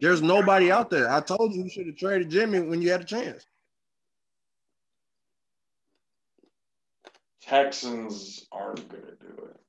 [0.00, 1.10] There's nobody out there.
[1.10, 3.44] I told you you should have traded Jimmy when you had a chance.
[7.42, 9.60] Texans aren't going to do it.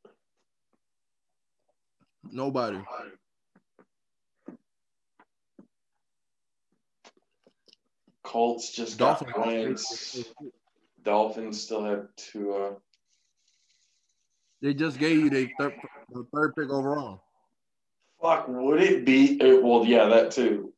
[2.32, 2.80] Nobody.
[8.24, 9.46] Colts just got Dolphins.
[9.46, 10.24] Wentz.
[11.04, 12.76] Dolphins still have Tua.
[14.62, 15.74] They just gave you the third,
[16.14, 17.24] the third pick overall.
[18.22, 19.40] Fuck, would it be?
[19.42, 20.74] uh, Well, yeah, that too.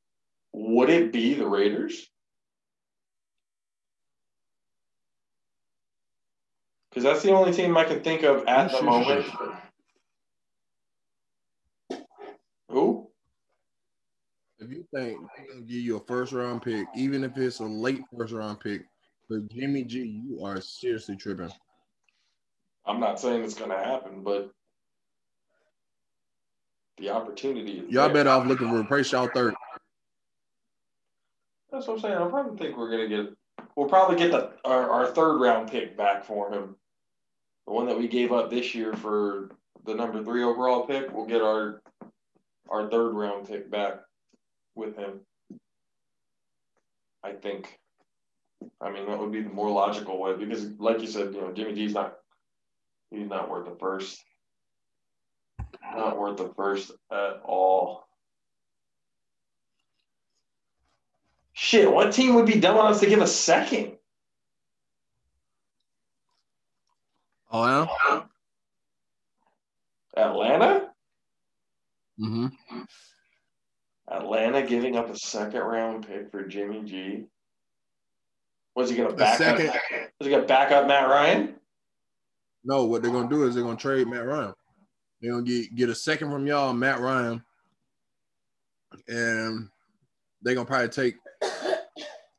[0.53, 2.07] Would it be the Raiders?
[6.89, 9.25] Because that's the only team I can think of at the moment.
[12.69, 13.09] Who?
[14.59, 17.65] If you think they're gonna give you a first round pick, even if it's a
[17.65, 18.83] late first round pick,
[19.27, 21.51] for Jimmy G, you are seriously tripping.
[22.85, 24.51] I'm not saying it's going to happen, but
[26.97, 27.83] the opportunity.
[27.89, 29.55] Y'all better off looking to replace y'all third.
[31.71, 32.17] That's what I'm saying.
[32.17, 33.33] I probably think we're gonna get.
[33.75, 36.75] We'll probably get the our, our third round pick back for him.
[37.65, 39.49] The one that we gave up this year for
[39.85, 41.11] the number three overall pick.
[41.11, 41.81] We'll get our
[42.69, 44.01] our third round pick back
[44.75, 45.21] with him.
[47.23, 47.79] I think.
[48.79, 51.51] I mean, that would be the more logical way because, like you said, you know,
[51.51, 52.17] Jimmy G's not.
[53.09, 54.23] He's not worth the first.
[55.95, 58.07] Not worth the first at all.
[61.53, 63.93] Shit, what team would be dumb enough to give a second?
[67.51, 68.21] Oh yeah.
[70.17, 70.89] Atlanta?
[72.19, 72.47] Mm-hmm.
[74.07, 77.25] Atlanta giving up a second round pick for Jimmy G.
[78.75, 79.57] Was he gonna A back up?
[79.57, 81.55] Was he gonna back up Matt Ryan?
[82.63, 84.53] No, what they're gonna do is they're gonna trade Matt Ryan.
[85.23, 87.41] They're gonna get get a second from y'all, Matt Ryan,
[89.07, 89.69] and
[90.41, 91.15] they're gonna probably take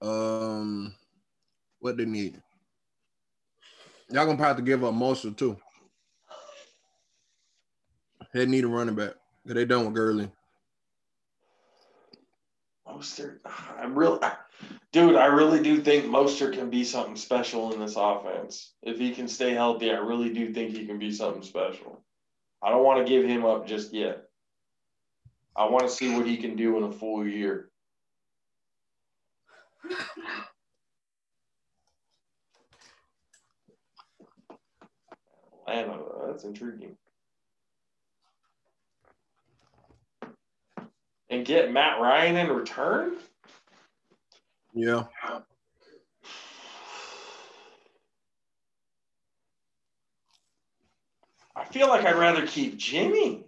[0.03, 0.95] um
[1.79, 2.43] what they need.
[4.11, 5.57] Y'all gonna probably have to give up Mostert too.
[8.35, 9.15] They need a running back.
[9.47, 10.31] 'cause They done with Gurley.
[12.87, 13.39] Mostert,
[13.79, 14.21] I'm real,
[14.93, 15.17] dude.
[15.17, 18.75] I really do think Mostert can be something special in this offense.
[18.83, 22.04] If he can stay healthy, I really do think he can be something special.
[22.65, 24.25] I don't want to give him up just yet.
[25.55, 27.69] I want to see what he can do in a full year.
[35.69, 36.97] Atlanta, that's intriguing.
[41.31, 43.17] And get Matt Ryan in return?
[44.75, 45.05] Yeah.
[51.57, 53.45] I feel like I'd rather keep Jimmy.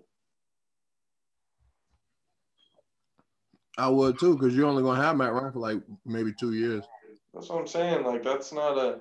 [3.79, 6.85] I would too, because you're only gonna have Matt Ryan for like maybe two years.
[7.35, 8.05] That's what I'm saying.
[8.05, 9.01] Like that's not a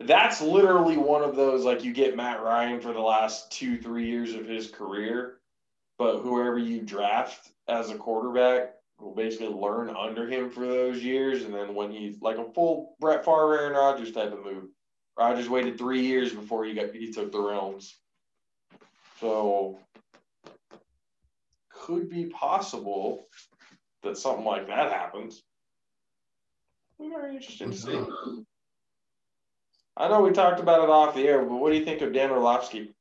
[0.00, 4.06] that's literally one of those like you get Matt Ryan for the last two, three
[4.06, 5.38] years of his career,
[5.98, 11.42] but whoever you draft as a quarterback will basically learn under him for those years,
[11.42, 14.64] and then when he's like a full Brett Favre, Aaron Rodgers type of move.
[15.18, 17.96] Rodgers waited three years before he got he took the realms.
[19.20, 19.78] So
[21.70, 23.26] could be possible
[24.02, 25.42] that something like that happens.
[26.98, 28.00] Very interesting to see.
[29.96, 32.12] I know we talked about it off the air, but what do you think of
[32.12, 32.94] Dan Orlovsky?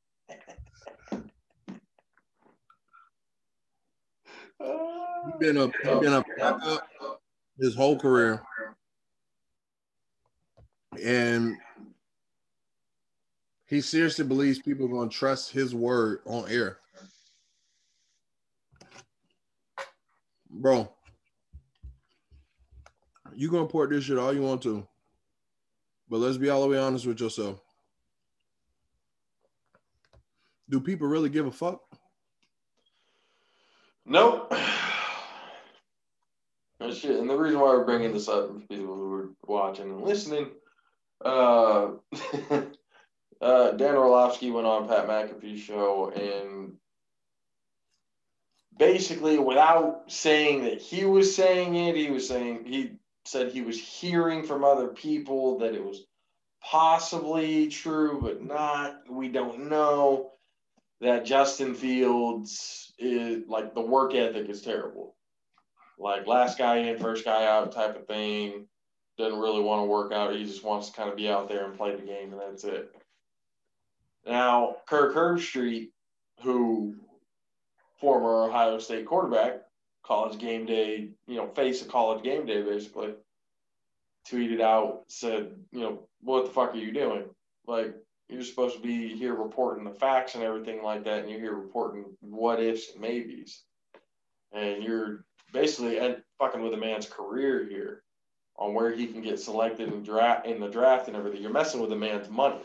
[4.60, 6.88] He's been a he's been a backup
[7.60, 8.42] his whole career.
[11.02, 11.58] And
[13.74, 16.78] he seriously believes people are gonna trust his word on air.
[20.48, 20.94] Bro,
[23.34, 24.88] you gonna port this shit all you want to.
[26.08, 27.60] But let's be all the way honest with yourself.
[30.70, 31.82] Do people really give a fuck?
[34.06, 34.54] Nope.
[36.80, 37.20] That's shit.
[37.20, 40.52] And the reason why we're bringing this up for people who are watching and listening,
[41.26, 41.94] Uh,
[43.44, 46.78] uh, Dan Orlovsky went on Pat McAfee's show and
[48.78, 53.80] basically, without saying that he was saying it, he was saying he said he was
[53.80, 56.06] hearing from other people that it was
[56.62, 59.10] possibly true, but not.
[59.10, 60.32] We don't know
[61.02, 65.16] that Justin Fields is like the work ethic is terrible.
[66.00, 68.68] Like last guy in, first guy out type of thing.
[69.16, 70.34] Doesn't really want to work out.
[70.34, 72.64] He just wants to kind of be out there and play the game, and that's
[72.64, 72.92] it.
[74.26, 75.90] Now, Kirk Herbstreit,
[76.42, 76.96] who
[78.00, 79.62] former Ohio State quarterback,
[80.04, 83.14] college game day, you know, face of college game day basically,
[84.30, 87.24] tweeted out, said, you know, what the fuck are you doing?
[87.68, 87.96] Like,
[88.30, 91.56] you're supposed to be here reporting the facts and everything like that, and you're here
[91.56, 93.64] reporting what ifs and maybes.
[94.54, 96.00] And you're basically
[96.40, 98.04] fucking with a man's career here
[98.56, 101.42] on where he can get selected in draft in the draft and everything.
[101.42, 102.62] You're messing with a man's money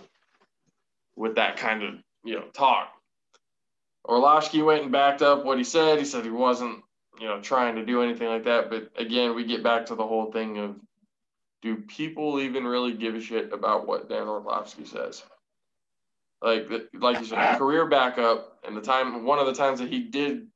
[1.18, 1.94] with that kind of
[2.24, 2.92] you know talk.
[4.04, 5.98] Orlovsky went and backed up what he said.
[5.98, 6.82] He said he wasn't
[7.20, 8.70] you know trying to do anything like that.
[8.70, 10.76] But again, we get back to the whole thing of
[11.60, 15.22] do people even really give a shit about what Dan Orlovsky says?
[16.40, 20.00] Like like you said, career backup, and the time one of the times that he
[20.00, 20.46] did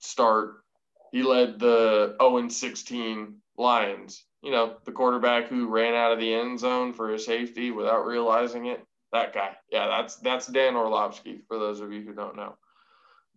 [0.00, 0.64] start,
[1.12, 6.20] he led the 0 and 16 Lions you know, the quarterback who ran out of
[6.20, 8.84] the end zone for a safety without realizing it.
[9.12, 9.56] That guy.
[9.70, 12.56] Yeah, that's that's Dan Orlovsky for those of you who don't know.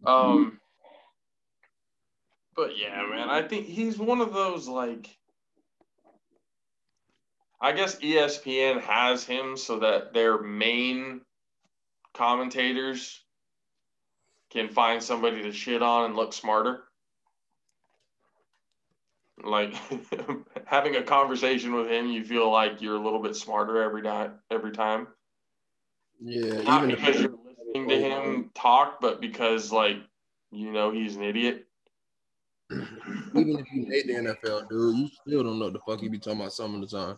[0.05, 0.59] Um
[2.55, 5.09] but yeah, man, I think he's one of those like
[7.61, 11.21] I guess ESPN has him so that their main
[12.13, 13.23] commentators
[14.51, 16.83] can find somebody to shit on and look smarter
[19.43, 19.75] like
[20.65, 24.33] having a conversation with him, you feel like you're a little bit smarter every time.
[24.49, 25.07] Every time.
[26.23, 29.97] Yeah, Not even because if you're listening to him talk, but because like
[30.51, 31.65] you know he's an idiot.
[32.71, 36.09] even if you hate the NFL, dude, you still don't know what the fuck he
[36.09, 37.17] be talking about some of the time.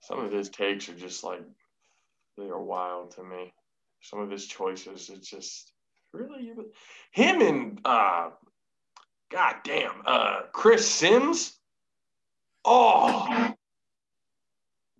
[0.00, 1.40] Some of his takes are just like
[2.36, 3.52] they are wild to me.
[4.02, 5.72] Some of his choices, it's just
[6.12, 6.52] really
[7.12, 8.30] him and uh
[9.30, 11.54] God damn, uh Chris Sims.
[12.64, 13.54] Oh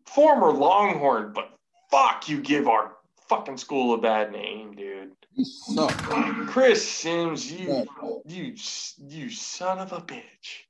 [0.09, 1.51] former Longhorn, but
[1.91, 2.97] fuck you give our
[3.29, 5.13] fucking school a bad name, dude.
[5.35, 5.97] He suck.
[6.47, 7.87] Chris Sims, you
[8.27, 8.55] you
[8.99, 10.65] you son of a bitch.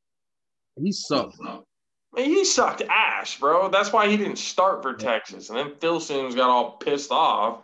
[0.76, 1.40] He sucked.
[1.40, 3.68] Man, he sucked ass, bro.
[3.68, 5.50] That's why he didn't start for Texas.
[5.50, 7.60] And then Phil Sims got all pissed off.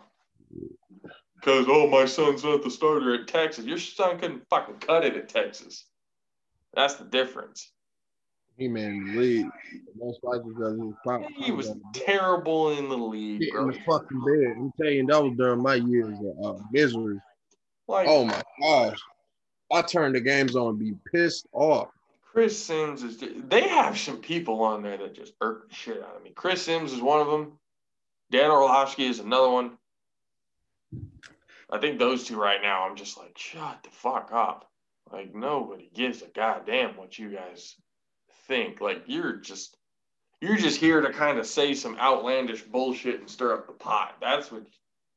[1.35, 3.65] Because, oh, my son's not the starter at Texas.
[3.65, 5.85] Your son couldn't fucking cut it at Texas.
[6.73, 7.71] That's the difference.
[8.57, 9.47] He man the league.
[9.97, 13.71] Most likely because he was He was terrible in the league, in bro.
[13.71, 14.55] the fucking bed.
[14.57, 17.19] I'm telling you, that was during my years of uh, misery.
[17.87, 18.97] Like, Oh my gosh.
[19.73, 21.89] I turned the games on and be pissed off.
[22.31, 23.17] Chris Sims is.
[23.47, 26.31] They have some people on there that just irk the shit out of me.
[26.35, 27.53] Chris Sims is one of them.
[28.31, 29.77] Dan Orlovsky is another one.
[31.69, 34.69] I think those two right now, I'm just like, shut the fuck up.
[35.11, 37.75] Like, nobody gives a goddamn what you guys
[38.47, 38.81] think.
[38.81, 39.77] Like, you're just.
[40.41, 44.17] You're just here to kind of say some outlandish bullshit and stir up the pot.
[44.21, 44.63] That's what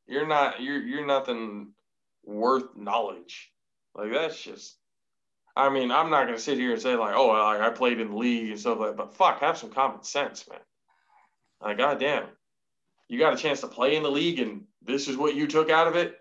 [0.06, 0.62] you're not.
[0.62, 1.72] You're you're nothing
[2.24, 3.50] worth knowledge.
[3.94, 4.78] Like that's just
[5.58, 8.12] I mean, I'm not gonna sit here and say like, oh, like I played in
[8.12, 10.60] the league and stuff like that, but fuck, have some common sense, man.
[11.60, 12.26] Like, goddamn,
[13.08, 15.68] you got a chance to play in the league, and this is what you took
[15.68, 16.16] out of it.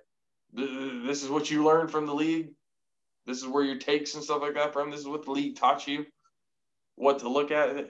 [0.54, 2.50] This is what you learned from the league.
[3.28, 4.90] This is where your takes and stuff like that from.
[4.90, 6.08] This is what the league taught you,
[6.98, 7.70] what to look at.
[7.78, 7.88] It's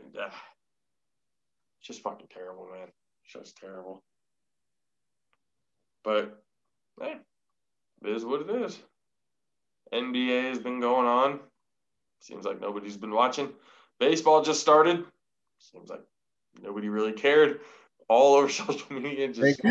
[1.82, 2.89] just fucking terrible, man.
[3.24, 4.03] It's just terrible.
[6.03, 6.43] But,
[7.01, 7.18] hey,
[8.03, 8.78] it is what it is.
[9.93, 11.39] NBA has been going on.
[12.20, 13.49] Seems like nobody's been watching.
[13.99, 15.05] Baseball just started.
[15.60, 16.03] Seems like
[16.62, 17.62] nobody really cared.
[18.10, 19.62] All over social media, just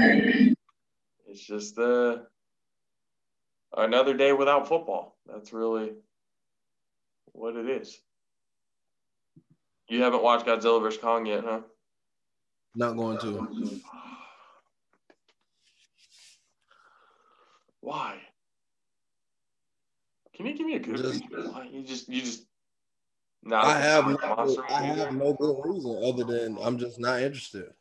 [1.29, 2.19] it's just uh,
[3.77, 5.17] another day without football.
[5.27, 5.93] That's really
[7.33, 7.99] what it is.
[9.89, 11.61] You haven't watched Godzilla vs Kong yet, huh?
[12.75, 13.81] Not going to.
[17.81, 18.19] Why?
[20.35, 21.53] Can you give me a good Just- reason?
[21.53, 21.69] Why?
[21.71, 22.45] You just you just
[23.43, 24.19] not I have no,
[24.69, 27.73] I have no good reason other than I'm just not interested.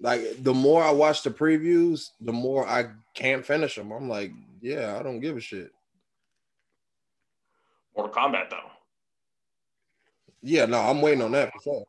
[0.00, 3.90] Like the more I watch the previews, the more I can't finish them.
[3.90, 4.30] I'm like,
[4.62, 5.72] yeah, I don't give a shit.
[7.96, 8.70] Mortal Kombat though.
[10.42, 11.84] Yeah, no, I'm waiting on that for sure.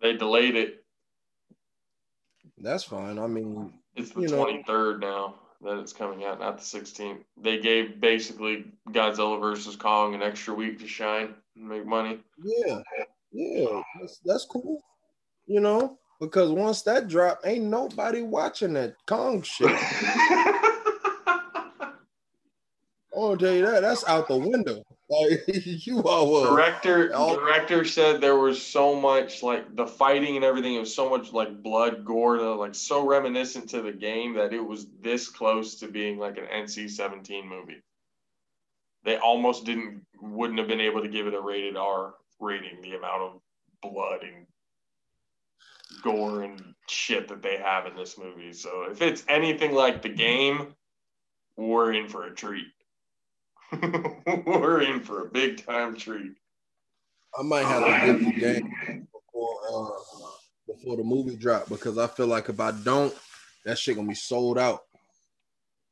[0.00, 0.84] They delayed it.
[2.58, 3.18] That's fine.
[3.18, 7.22] I mean, It's the You know- 23rd now that it's coming out, not the 16th.
[7.36, 12.20] They gave basically Godzilla versus Kong an extra week to shine and make money.
[12.42, 12.80] yeah,
[13.32, 14.80] yeah, that's, that's cool.
[15.46, 19.68] You know, because once that drop, ain't nobody watching that Kong shit.
[23.12, 24.82] I want to tell you that that's out the window.
[25.10, 25.42] Like
[25.86, 26.44] you all will.
[26.54, 30.74] director all- director said there was so much like the fighting and everything.
[30.74, 34.64] It was so much like blood, gore, like so reminiscent to the game that it
[34.64, 37.82] was this close to being like an NC-17 movie.
[39.04, 42.80] They almost didn't wouldn't have been able to give it a rated R rating.
[42.82, 43.40] The amount of
[43.82, 44.46] blood and
[46.02, 48.52] gore and shit that they have in this movie.
[48.52, 50.74] So if it's anything like the game,
[51.56, 52.66] we're in for a treat.
[54.46, 56.32] we're in for a big time treat.
[57.38, 59.90] I might have to get the game before uh,
[60.66, 63.14] before the movie drop because I feel like if I don't,
[63.64, 64.80] that shit gonna be sold out.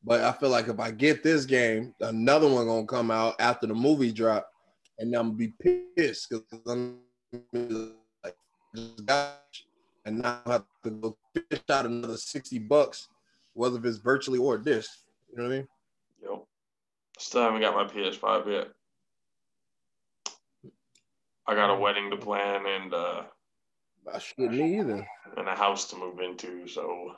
[0.05, 3.67] But I feel like if I get this game, another one gonna come out after
[3.67, 4.49] the movie drop,
[4.99, 6.99] and I'm gonna be pissed because I'm
[8.25, 8.37] like,
[8.75, 9.39] just got
[10.05, 13.09] and now I have to go fish out another sixty bucks,
[13.53, 14.91] whether it's virtually or disc.
[15.31, 15.69] You know what I mean?
[16.23, 16.45] Yep.
[17.19, 18.69] Still haven't got my PS5 yet.
[21.47, 23.23] I got a wedding to plan and uh
[24.13, 25.07] I shouldn't either.
[25.37, 27.17] and a house to move into, so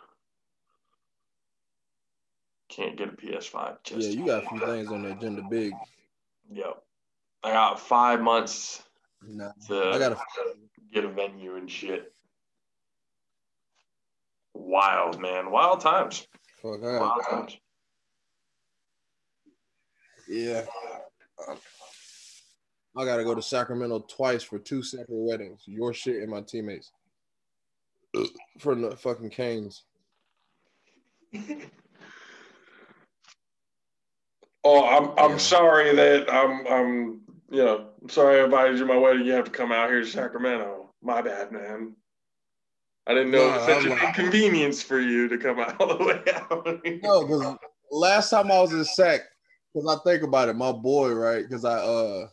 [2.68, 5.72] can't get a PS5 just Yeah, you got a few things on the agenda big.
[6.52, 6.82] Yep.
[7.44, 8.82] I got five months
[9.22, 10.16] Nah, to I gotta
[10.92, 12.12] get a venue and shit.
[14.54, 16.26] Wild man, wild times.
[16.62, 16.78] fuck.
[16.78, 17.56] I gotta Wild times.
[20.30, 20.64] Yeah.
[22.96, 25.62] I gotta go to Sacramento twice for two separate weddings.
[25.66, 26.92] Your shit and my teammates.
[28.58, 29.82] For the fucking Canes.
[34.62, 35.36] Oh, I'm I'm Yeah.
[35.38, 37.20] sorry that I'm I'm
[37.50, 39.24] you know I'm sorry I invited you to my wedding.
[39.24, 40.92] You have to come out here to Sacramento.
[41.02, 41.96] My bad, man.
[43.06, 45.76] I didn't know No, it was such I'm an inconvenience for you to come out
[45.80, 46.66] all the way out.
[47.02, 47.56] No, because
[47.90, 49.22] last time I was in Sac,
[49.72, 51.42] because I think about it, my boy, right?
[51.42, 52.28] Because I uh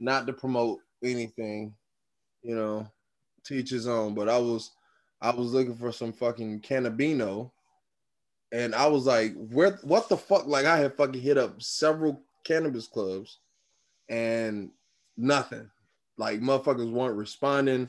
[0.00, 1.74] not to promote anything,
[2.42, 2.86] you know,
[3.44, 4.72] teach his own, but I was
[5.20, 7.50] I was looking for some fucking cannabino.
[8.50, 10.46] And I was like, where what the fuck?
[10.46, 13.38] Like I had fucking hit up several cannabis clubs
[14.08, 14.70] and
[15.16, 15.70] nothing.
[16.16, 17.88] Like motherfuckers weren't responding.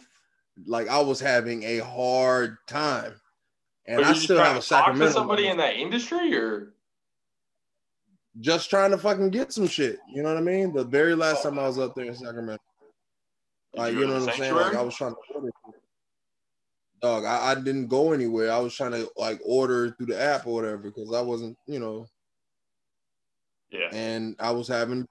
[0.65, 3.13] Like I was having a hard time.
[3.85, 5.07] And I still have a to talk Sacramento.
[5.07, 6.73] to somebody in that industry, or
[8.39, 9.99] just trying to fucking get some shit.
[10.13, 10.73] You know what I mean?
[10.73, 12.63] The very last time I was up there in Sacramento.
[13.73, 14.55] Did Like, you you know what I'm saying?
[14.55, 15.49] Like I was trying to order.
[17.01, 18.51] Dog, I, I didn't go anywhere.
[18.51, 21.79] I was trying to like order through the app or whatever because I wasn't, you
[21.79, 22.07] know,
[23.71, 25.07] yeah, and I was having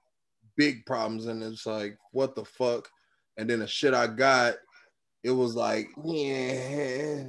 [0.55, 1.25] big problems.
[1.25, 2.87] And it's like, what the fuck?
[3.37, 4.55] And then the shit I got,
[5.23, 7.23] it was like, yeah.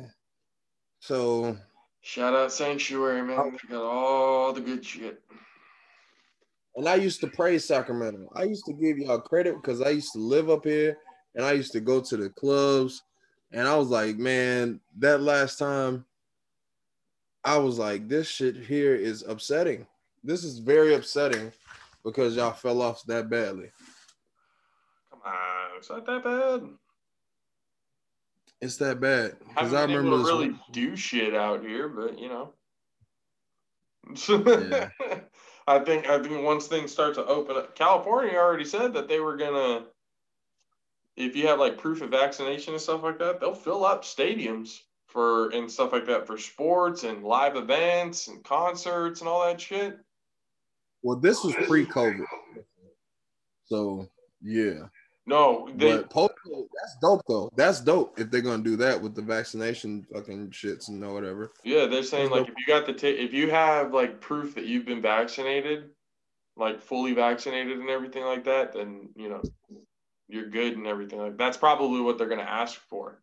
[0.98, 1.56] So
[2.02, 3.38] shout out Sanctuary, man.
[3.38, 3.50] Oh.
[3.50, 5.22] They got all the good shit.
[6.76, 8.30] And I used to praise Sacramento.
[8.34, 10.98] I used to give y'all credit because I used to live up here
[11.34, 13.02] and I used to go to the clubs.
[13.52, 16.04] And I was like, man, that last time,
[17.44, 19.86] I was like, this shit here is upsetting.
[20.22, 21.52] This is very upsetting
[22.04, 23.70] because y'all fell off that badly.
[25.10, 26.68] Come on, it's not that bad.
[28.60, 29.36] It's that bad.
[29.48, 32.52] Because I remember able to really do shit out here, but you know.
[34.28, 34.90] Yeah.
[35.70, 39.20] I think I think once things start to open up, California already said that they
[39.20, 39.84] were gonna.
[41.16, 44.80] If you have like proof of vaccination and stuff like that, they'll fill up stadiums
[45.06, 49.60] for and stuff like that for sports and live events and concerts and all that
[49.60, 49.98] shit.
[51.02, 52.24] Well, this was pre COVID.
[53.66, 54.08] So,
[54.42, 54.86] yeah.
[55.26, 57.50] No, they but that's dope, though.
[57.56, 61.52] That's dope if they're to do that with the vaccination fucking shits and no whatever.
[61.62, 64.64] Yeah, they're saying like if you got the t- if you have like proof that
[64.64, 65.90] you've been vaccinated,
[66.56, 69.42] like fully vaccinated and everything like that, then you know
[70.28, 73.20] you're good and everything like that's probably what they're gonna ask for.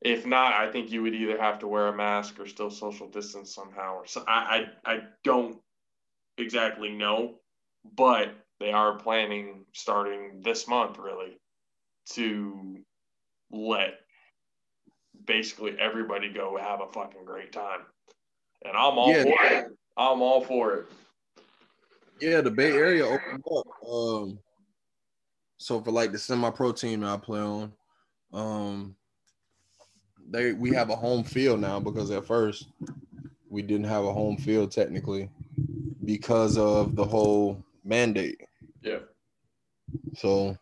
[0.00, 3.08] If not, I think you would either have to wear a mask or still social
[3.08, 4.24] distance somehow, or so.
[4.26, 5.58] I I, I don't
[6.38, 7.36] exactly know,
[7.96, 8.34] but
[8.64, 11.36] they are planning starting this month really
[12.06, 12.78] to
[13.52, 13.98] let
[15.26, 17.80] basically everybody go have a fucking great time.
[18.64, 19.22] And I'm all Yeah.
[19.24, 19.66] for it.
[19.98, 20.86] I'm all for it.
[22.20, 23.66] Yeah, the Bay Area opened up.
[23.86, 24.38] Um,
[25.58, 27.72] so for like the semi-pro team that I play on,
[28.32, 28.96] Um,
[30.30, 32.68] they we have a home field now because at first
[33.50, 35.28] we didn't have a home field technically
[36.06, 38.40] because of the whole mandate.
[38.84, 38.98] Yeah.
[40.16, 40.56] So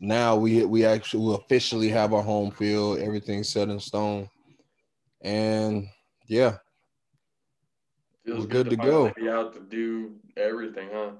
[0.00, 2.98] now we we actually we officially have our home field.
[2.98, 4.28] Everything's set in stone,
[5.22, 5.86] and
[6.26, 6.56] yeah,
[8.24, 9.04] Feels We're good to go.
[9.08, 11.10] finally Be out to do everything, huh?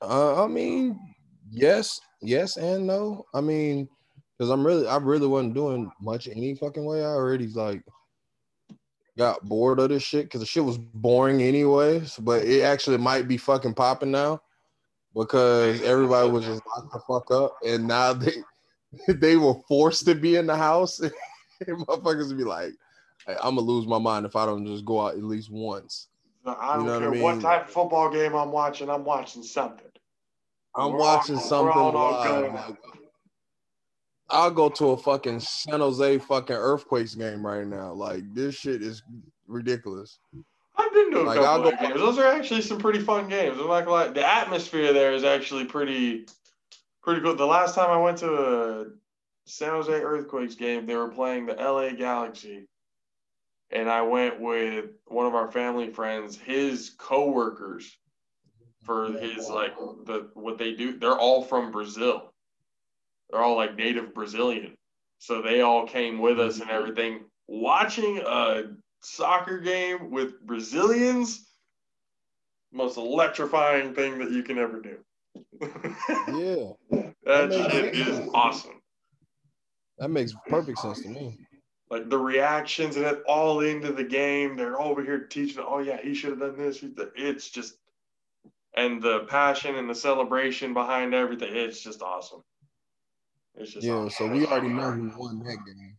[0.00, 0.98] uh, I mean,
[1.50, 3.26] yes, yes, and no.
[3.34, 3.86] I mean,
[4.36, 7.02] because I'm really I really wasn't doing much any fucking way.
[7.02, 7.82] I already like
[9.18, 12.16] got bored of this shit because the shit was boring anyways.
[12.16, 14.40] But it actually might be fucking popping now
[15.14, 18.34] because everybody was just locked the fuck up, and now they
[19.08, 21.00] they were forced to be in the house.
[21.00, 21.12] and
[21.86, 22.72] motherfuckers would be like,
[23.26, 26.08] "Hey, I'm gonna lose my mind if I don't just go out at least once.
[26.46, 28.88] I don't You know what I care what type of football game I'm watching.
[28.88, 29.86] I'm watching something.
[30.74, 32.76] I'm We're watching all- something all all live.
[34.32, 37.92] I'll go to a fucking San Jose fucking Earthquakes game right now.
[37.92, 39.02] Like this shit is
[39.48, 40.20] ridiculous.
[40.80, 41.94] I've been to a Like, couple of games.
[41.94, 43.58] Those are actually some pretty fun games.
[43.58, 44.08] I'm not gonna lie.
[44.08, 46.26] The atmosphere there is actually pretty,
[47.02, 47.34] pretty cool.
[47.36, 48.86] The last time I went to a
[49.44, 52.68] San Jose Earthquakes game, they were playing the LA Galaxy,
[53.70, 57.96] and I went with one of our family friends, his coworkers,
[58.82, 60.98] for his like the what they do.
[60.98, 62.32] They're all from Brazil.
[63.30, 64.76] They're all like native Brazilian,
[65.18, 67.24] so they all came with us and everything.
[67.46, 68.64] Watching a
[69.00, 71.48] soccer game with Brazilians,
[72.72, 74.98] most electrifying thing that you can ever do.
[76.28, 76.72] Yeah,
[77.24, 78.08] that makes shit sense.
[78.08, 78.80] is awesome.
[79.98, 81.36] that makes perfect sense to me.
[81.90, 84.56] Like the reactions and it all into the game.
[84.56, 85.62] They're over here teaching.
[85.66, 86.84] Oh yeah, he should have done this.
[87.16, 87.76] It's just,
[88.74, 91.54] and the passion and the celebration behind everything.
[91.54, 92.42] It's just awesome.
[93.56, 94.28] It's just Yeah, awesome.
[94.28, 95.96] so we already know who won that game.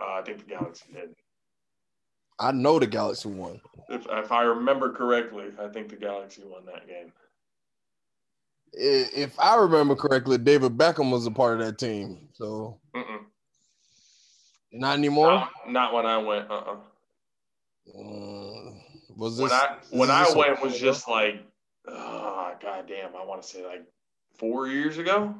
[0.00, 1.14] Uh, I think the Galaxy did.
[2.40, 3.60] I know the Galaxy won.
[3.90, 7.12] If, if I remember correctly, I think the Galaxy won that game.
[8.72, 12.28] If I remember correctly, David Beckham was a part of that team.
[12.32, 13.24] So Mm-mm.
[14.72, 15.26] not anymore.
[15.26, 16.50] Not, not when I went.
[16.50, 16.76] Uh-uh.
[17.88, 18.70] Uh,
[19.16, 21.42] was When this I is when I went was just like,
[21.88, 23.10] oh, goddamn.
[23.20, 23.84] I want to say like
[24.38, 25.34] four years ago.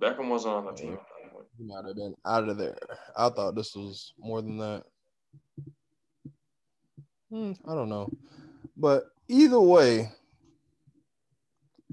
[0.00, 0.98] Beckham wasn't on the team.
[1.32, 2.76] when He might have been out of there.
[3.16, 4.84] I thought this was more than that.
[7.36, 8.10] Hmm, I don't know.
[8.78, 10.10] But either way,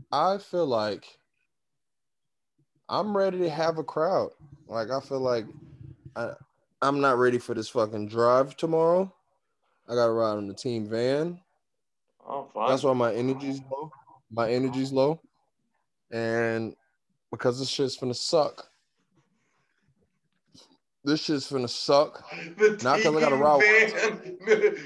[0.09, 1.05] I feel like
[2.87, 4.29] I'm ready to have a crowd.
[4.69, 5.45] Like I feel like
[6.15, 6.31] I
[6.81, 9.13] I'm not ready for this fucking drive tomorrow.
[9.89, 11.41] I gotta ride on the team van.
[12.25, 12.69] Oh, fine.
[12.69, 13.91] That's why my energy's low.
[14.31, 15.19] My energy's low.
[16.09, 16.73] And
[17.31, 18.69] because this shit's gonna suck.
[21.05, 22.23] This shit's gonna suck.
[22.81, 23.61] Not 'cause I got a route.
[23.61, 24.37] van.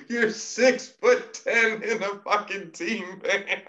[0.09, 3.61] You're six foot ten in a fucking team van.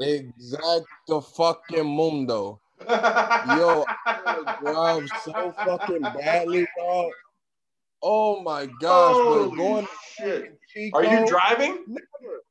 [0.00, 2.60] Exacto fucking mundo.
[2.88, 7.12] Yo, I drive so fucking badly, dog.
[8.02, 10.58] Oh my gosh, Holy but going shit.
[10.72, 11.84] Chico, Are you driving?
[11.86, 12.42] Never.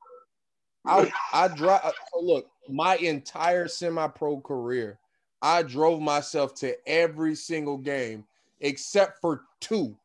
[0.85, 1.81] I I drive.
[1.83, 4.99] Uh, so look, my entire semi-pro career,
[5.41, 8.25] I drove myself to every single game
[8.59, 9.97] except for two.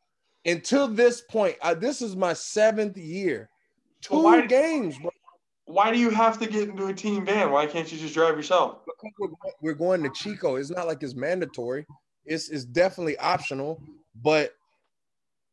[0.46, 3.50] Until this point, I, this is my seventh year.
[4.00, 5.10] Two why- games, bro.
[5.66, 7.52] Why do you have to get into a team van?
[7.52, 8.78] Why can't you just drive yourself?
[9.20, 9.28] We're,
[9.62, 10.56] we're going to Chico.
[10.56, 11.86] It's not like it's mandatory.
[12.26, 13.80] It's it's definitely optional.
[14.20, 14.54] But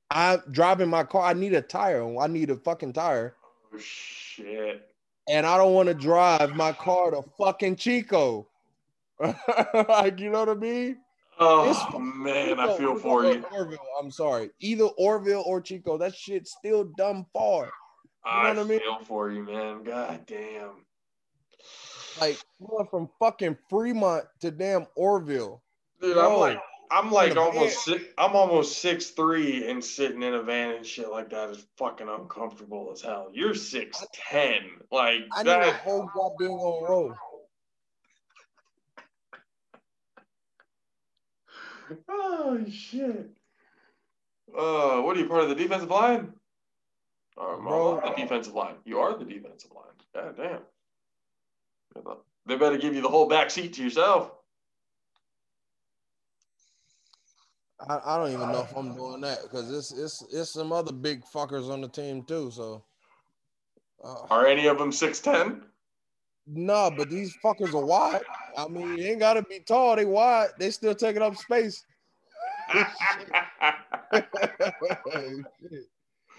[0.10, 1.22] I'm driving my car.
[1.22, 2.04] I need a tire.
[2.20, 3.36] I need a fucking tire.
[3.72, 4.89] Oh shit.
[5.30, 8.48] and I don't want to drive my car to fucking Chico.
[9.20, 10.98] like, you know what I mean?
[11.40, 13.46] Oh man, I feel for you.
[13.52, 13.78] Orville.
[14.00, 14.50] I'm sorry.
[14.60, 15.98] Either Orville or Chico.
[15.98, 17.70] That shit's still dumb far.
[18.26, 18.80] I what I mean?
[18.80, 19.84] feel for you, man.
[19.84, 20.86] God damn.
[22.20, 25.62] Like going from fucking Fremont to damn Orville.
[26.02, 26.60] Dude, I'm like,
[26.92, 31.10] I'm like almost, si- I'm almost six three, and sitting in a van and shit
[31.10, 33.30] like that is fucking uncomfortable as hell.
[33.34, 34.62] You're six ten,
[34.92, 35.82] like I need a that.
[35.82, 37.14] whole goddamn on road.
[42.10, 43.30] Oh shit.
[44.58, 46.34] Uh, what are you part of the defensive line?
[47.40, 48.02] Um, Bro.
[48.02, 48.76] the defensive line.
[48.86, 49.86] You are the defensive line.
[50.14, 50.60] God damn.
[52.46, 54.32] They better give you the whole back seat to yourself.
[57.90, 60.92] I, I don't even know if I'm doing that because it's it's it's some other
[60.92, 62.50] big fuckers on the team too.
[62.52, 62.84] So
[64.04, 65.64] uh, Are any of them six ten?
[66.48, 68.22] Nah, but these fuckers are wide.
[68.58, 69.95] I mean, they ain't gotta be tall.
[69.95, 70.50] They wide.
[70.58, 71.86] They still taking up space.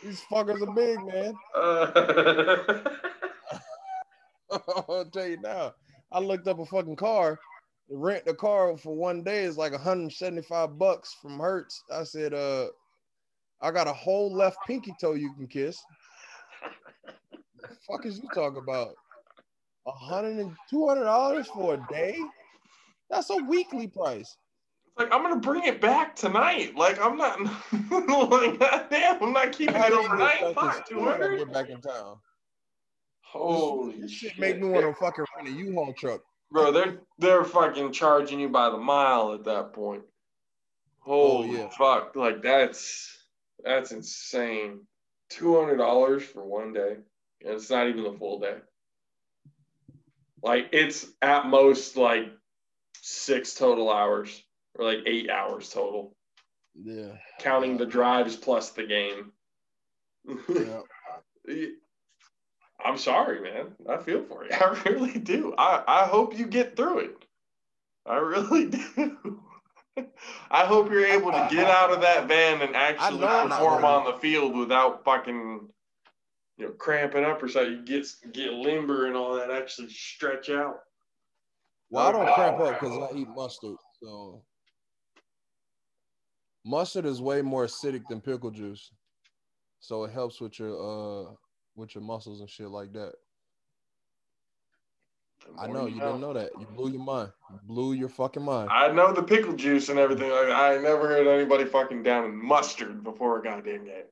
[0.03, 1.35] These fuckers are big, man.
[4.89, 5.75] I'll tell you now.
[6.13, 7.39] I looked up a fucking car.
[7.91, 11.83] Rent a car for one day is like 175 bucks from Hertz.
[11.93, 12.67] I said, uh,
[13.61, 15.79] I got a whole left pinky toe you can kiss.
[17.61, 18.95] The fuck is you talking about?
[19.89, 22.15] A hundred and two hundred dollars for a day?
[23.09, 24.37] That's a weekly price.
[24.99, 26.77] like I'm gonna bring it back tonight.
[26.77, 27.41] Like I'm not
[27.91, 30.55] like damn, I'm not keeping it overnight.
[30.55, 31.39] Fuck, two hundred.
[31.39, 32.17] Get back in town.
[33.23, 36.21] Holy This shit shit, make me want to fucking rent a U-Haul truck.
[36.53, 36.71] bro.
[36.71, 40.03] They're they're fucking charging you by the mile at that point.
[41.07, 41.71] Oh, Holy yeah.
[41.71, 42.15] fuck!
[42.15, 43.17] Like that's
[43.65, 44.81] that's insane.
[45.31, 46.97] Two hundred dollars for one day,
[47.43, 48.57] and it's not even the full day.
[50.43, 52.31] Like it's at most like
[53.01, 54.43] six total hours,
[54.79, 56.15] or like eight hours total,
[56.75, 57.13] Yeah.
[57.41, 59.33] counting the drives plus the game.
[60.49, 60.81] yeah.
[62.85, 63.73] I'm sorry, man.
[63.89, 64.51] I feel for you.
[64.53, 65.55] I really do.
[65.59, 67.25] I, I hope you get through it.
[68.07, 68.67] I really
[68.97, 69.41] do.
[70.51, 73.59] I hope you're able to get out of that van and actually know I'm not
[73.59, 75.69] perform on the field without fucking,
[76.59, 77.73] you know, cramping up or something.
[77.73, 79.51] You get get limber and all that.
[79.51, 80.81] Actually stretch out.
[81.91, 83.77] Well, I don't cramp up because I eat mustard.
[84.03, 84.43] So
[86.65, 88.91] mustard is way more acidic than pickle juice.
[89.81, 91.31] So it helps with your uh
[91.77, 93.13] with your muscles and shit like that.
[95.59, 96.51] I know you didn't know that.
[96.59, 97.31] You blew your mind.
[97.51, 98.69] You blew your fucking mind.
[98.71, 100.31] I know the pickle juice and everything.
[100.31, 104.05] Like, I never heard anybody fucking down in mustard before a goddamn game.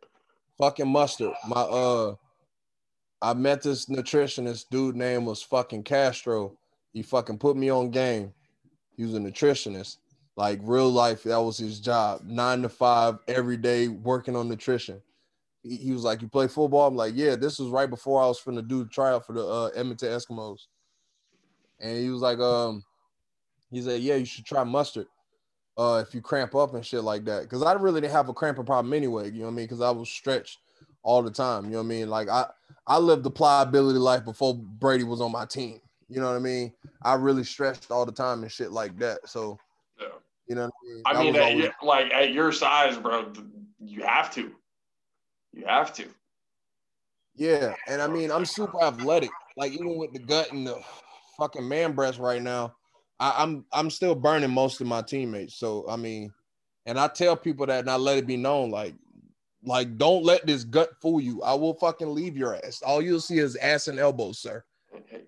[0.57, 1.32] fucking mustard.
[1.49, 2.14] My uh
[3.22, 6.56] I met this nutritionist dude name was fucking Castro.
[6.92, 8.32] He fucking put me on game.
[8.96, 9.98] He was a nutritionist.
[10.36, 12.20] Like real life, that was his job.
[12.24, 15.00] Nine to five every day working on nutrition.
[15.62, 16.86] He, was like, You play football?
[16.86, 19.44] I'm like, Yeah, this was right before I was finna do the tryout for the
[19.44, 20.66] uh, Edmonton Eskimos.
[21.80, 22.84] And he was like, um,
[23.70, 25.06] he said, Yeah, you should try mustard.
[25.78, 27.48] Uh, if you cramp up and shit like that.
[27.50, 29.68] Cause I really didn't have a cramping problem anyway, you know what I mean?
[29.68, 30.58] Cause I was stretched
[31.02, 31.64] all the time.
[31.64, 32.08] You know what I mean?
[32.08, 32.46] Like I
[32.87, 35.80] I lived the pliability life before Brady was on my team.
[36.09, 36.72] You know what I mean?
[37.03, 39.28] I really stretched all the time and shit like that.
[39.28, 39.59] So
[40.01, 40.07] Yeah.
[40.49, 40.72] you know what
[41.07, 41.32] I mean?
[41.32, 43.32] I mean, at, always- like at your size, bro,
[43.84, 44.55] you have to.
[45.53, 46.05] You have to.
[47.34, 49.30] yeah, and I mean I'm super athletic.
[49.57, 50.78] Like even with the gut and the
[51.39, 52.74] fucking man breast right now,
[53.18, 55.55] I, I'm I'm still burning most of my teammates.
[55.55, 56.32] So I mean,
[56.84, 58.95] and I tell people that and I let it be known, like,
[59.66, 61.42] like don't let this gut fool you.
[61.42, 62.82] I will fucking leave your ass.
[62.82, 64.64] All you'll see is ass and elbows, sir.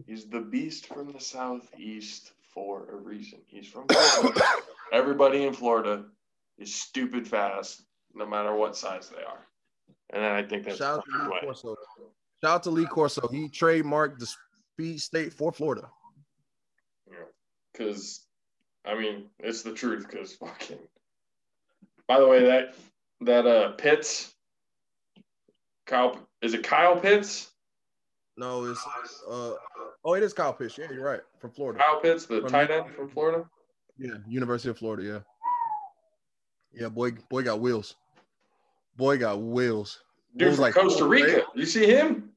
[0.07, 3.41] He's the beast from the southeast for a reason.
[3.47, 4.41] He's from Florida.
[4.93, 6.05] Everybody in Florida
[6.57, 7.83] is stupid fast,
[8.15, 9.47] no matter what size they are.
[10.11, 11.41] And then I think that's Shout out to Lee.
[11.41, 11.77] Corso.
[12.43, 13.29] Shout out to Lee Corso.
[13.29, 14.27] He trademarked the
[14.73, 15.91] speed state for Florida.
[17.73, 18.25] Because,
[18.87, 20.07] I mean, it's the truth.
[20.09, 20.79] Because fucking.
[22.07, 22.75] By the way, that
[23.21, 24.35] that uh Pitts,
[25.87, 27.51] Kyle, is it Kyle Pitts?
[28.37, 28.85] No, it's
[29.29, 29.55] uh
[30.05, 30.79] oh, it is Kyle Pitts.
[30.79, 31.21] Yeah, you're right.
[31.41, 31.81] From Florida.
[31.81, 33.45] Kyle Pitts, the From- tight end from Florida.
[33.99, 35.03] Yeah, University of Florida.
[35.03, 35.19] Yeah.
[36.73, 37.97] Yeah, boy, boy got wheels.
[38.97, 40.01] Boy got wheels.
[40.37, 41.45] Dude from like Costa Rica.
[41.55, 42.31] You see him?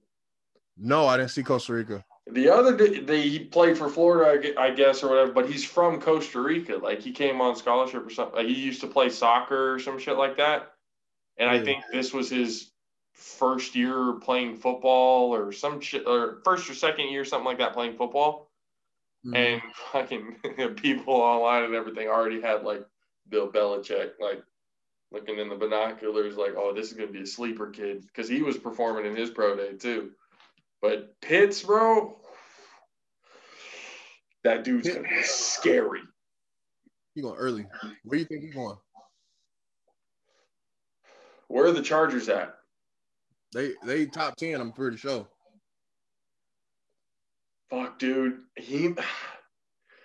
[0.77, 2.03] No, I didn't see Costa Rica.
[2.31, 5.65] The other day, they, he played for Florida, I I guess, or whatever, but he's
[5.65, 6.77] from Costa Rica.
[6.77, 8.37] Like he came on scholarship or something.
[8.37, 10.70] Like, he used to play soccer or some shit like that.
[11.41, 12.69] And I think this was his
[13.13, 17.73] first year playing football or some shit, or first or second year, something like that,
[17.73, 18.51] playing football.
[19.25, 19.35] Mm-hmm.
[19.35, 19.61] And
[19.91, 22.85] fucking people online and everything already had like
[23.27, 24.43] Bill Belichick, like
[25.11, 28.05] looking in the binoculars, like, oh, this is going to be a sleeper kid.
[28.05, 30.11] Because he was performing in his pro day too.
[30.79, 32.19] But Pitts, bro,
[34.43, 36.01] that dude's going to be scary.
[37.15, 37.65] he going early.
[38.03, 38.77] Where do you think he going?
[41.51, 42.55] Where are the Chargers at?
[43.53, 44.61] They they top ten.
[44.61, 45.27] I'm pretty sure.
[47.69, 48.39] Fuck, dude.
[48.55, 48.91] He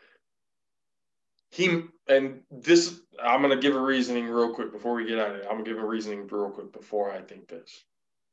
[1.50, 5.36] he and this I'm gonna give a reasoning real quick before we get out of
[5.36, 5.46] it.
[5.48, 7.84] I'm gonna give a reasoning real quick before I think this.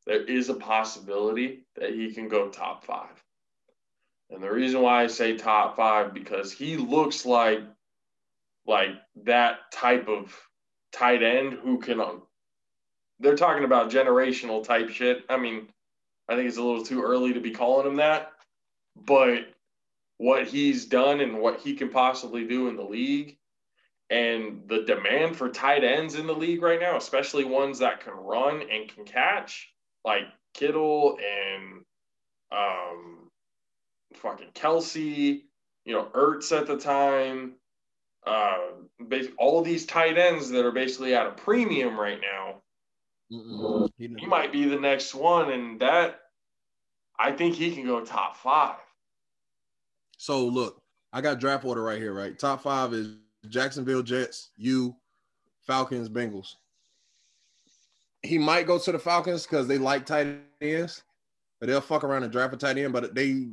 [0.08, 3.24] There is a possibility that he can go top five.
[4.32, 7.62] And the reason why I say top five because he looks like
[8.66, 8.96] like
[9.26, 10.36] that type of
[10.92, 12.02] tight end who can
[13.20, 15.24] they're talking about generational type shit.
[15.30, 15.68] I mean,
[16.28, 18.32] I think it's a little too early to be calling him that.
[18.96, 19.48] But
[20.18, 23.38] what he's done and what he can possibly do in the league
[24.10, 28.14] and the demand for tight ends in the league right now, especially ones that can
[28.14, 29.74] run and can catch,
[30.06, 31.84] like Kittle and
[32.52, 33.30] um,
[34.16, 35.46] fucking Kelsey,
[35.86, 37.54] you know, Ertz at the time,
[38.26, 38.58] uh,
[39.38, 42.62] all these tight ends that are basically at a premium right now.
[43.34, 43.90] Mm-mm.
[43.98, 46.22] He He might be the next one, and that
[47.20, 48.76] I think he can go top five.
[50.18, 50.82] So look,
[51.12, 52.38] I got draft order right here, right?
[52.38, 53.16] Top five is
[53.50, 54.96] Jacksonville Jets, you,
[55.66, 56.56] Falcons, Bengals.
[58.22, 61.04] He might go to the Falcons because they like tight ends,
[61.60, 62.94] but they'll fuck around and draft a tight end.
[62.94, 63.48] But they,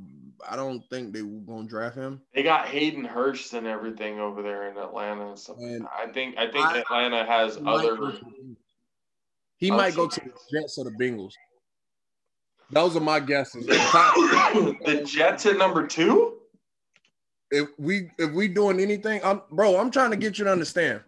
[0.49, 2.21] I don't think they gonna draft him.
[2.35, 5.57] They got Hayden Hurst and everything over there in Atlanta and stuff.
[5.59, 5.87] And.
[5.89, 7.97] I think I think I- Atlanta has He might other.
[7.97, 8.13] go
[9.61, 11.35] He oh, might go to the Jets or the Bengals.
[12.71, 13.67] Those are my guesses.
[13.67, 16.39] The Jets at number two.
[17.51, 21.01] if we if we doing anything, I'm bro, I'm trying to get you to understand.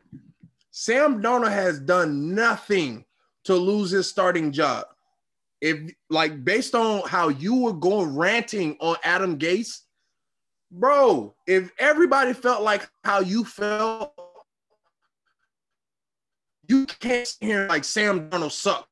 [0.71, 3.05] Sam Darnold has done nothing
[3.45, 4.87] to lose his starting job.
[5.61, 9.81] If like based on how you were going ranting on Adam Gase,
[10.71, 14.12] bro, if everybody felt like how you felt,
[16.69, 18.89] you can't sit here like Sam Darnold sucks.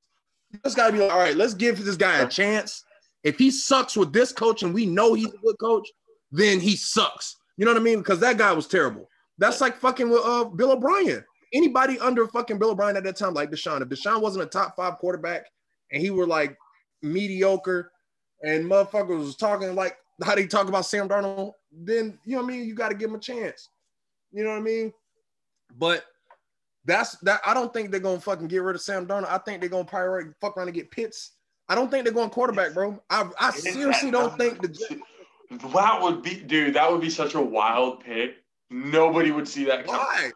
[0.53, 2.85] You just gotta be like, all right, let's give this guy a chance.
[3.23, 5.89] If he sucks with this coach and we know he's a good coach,
[6.33, 7.37] then he sucks.
[7.57, 7.99] You know what I mean?
[7.99, 9.09] Because that guy was terrible.
[9.39, 11.25] That's like fucking with uh, Bill O'Brien.
[11.53, 13.83] Anybody under fucking Bill O'Brien at that time, like Deshaun.
[13.83, 15.47] If Deshaun wasn't a top five quarterback
[15.93, 16.57] and he were like
[17.03, 17.93] mediocre
[18.43, 22.53] and motherfuckers was talking like how they talk about Sam Darnold, then you know what
[22.53, 22.66] I mean?
[22.66, 23.68] You got to give him a chance.
[24.33, 24.93] You know what I mean?
[25.79, 26.05] But
[26.85, 27.41] that's that.
[27.45, 29.31] I don't think they're gonna fucking get rid of Sam Darnold.
[29.31, 31.33] I think they're gonna probably fuck around and get Pitts.
[31.68, 33.01] I don't think they're going quarterback, bro.
[33.11, 35.01] I, I seriously don't think the
[35.51, 36.74] that would be, dude.
[36.74, 38.37] That would be such a wild pick.
[38.70, 40.01] Nobody would see that coming.
[40.01, 40.31] why.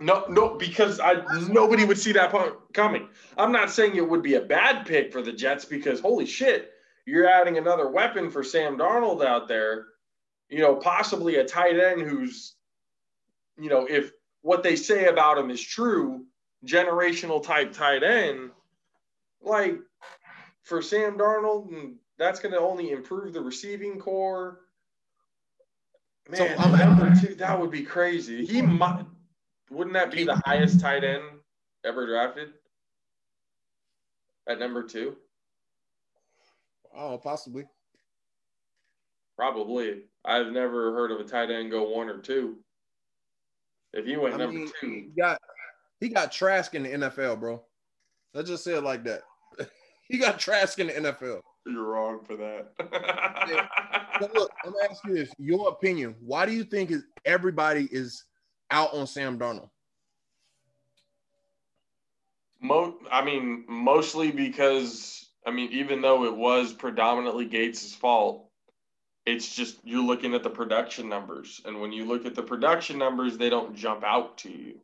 [0.00, 2.32] No, no, because I nobody would see that
[2.72, 3.08] coming.
[3.38, 6.72] I'm not saying it would be a bad pick for the Jets because holy shit,
[7.06, 9.86] you're adding another weapon for Sam Darnold out there.
[10.48, 12.54] You know, possibly a tight end who's,
[13.58, 14.12] you know, if
[14.44, 16.26] what they say about him is true,
[16.66, 18.50] generational type tight end,
[19.40, 19.78] like
[20.62, 24.60] for Sam Darnold, that's going to only improve the receiving corps.
[26.34, 28.44] So, Man, I'm- number two, that would be crazy.
[28.44, 29.06] He might.
[29.70, 31.24] Wouldn't that be the highest tight end
[31.82, 32.52] ever drafted?
[34.46, 35.16] At number two,
[36.94, 37.66] Oh, possibly.
[39.36, 40.02] probably.
[40.22, 42.58] I've never heard of a tight end go one or two.
[43.94, 45.40] If he went I number mean, two, he got
[46.00, 47.62] he got Trask in the NFL, bro.
[48.34, 49.22] Let's just say it like that.
[50.08, 51.40] he got Trask in the NFL.
[51.66, 52.72] you're wrong for that.
[54.20, 56.14] But look, I'm gonna ask you this: your opinion.
[56.20, 58.24] Why do you think is everybody is
[58.70, 59.70] out on Sam Darnold?
[62.60, 68.48] Mo- I mean, mostly because I mean, even though it was predominantly Gase's fault,
[69.26, 72.98] it's just you're looking at the production numbers, and when you look at the production
[72.98, 74.80] numbers, they don't jump out to you.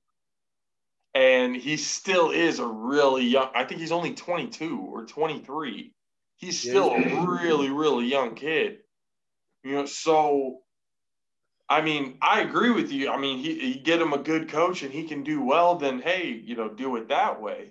[1.14, 3.51] And he still is a really young.
[3.55, 5.93] I think he's only 22 or 23.
[6.36, 8.78] He's still a really, really young kid.
[9.62, 10.61] You know, so
[11.70, 13.11] I mean, I agree with you.
[13.11, 16.01] I mean, he, he get him a good coach and he can do well, then
[16.01, 17.70] hey, you know, do it that way.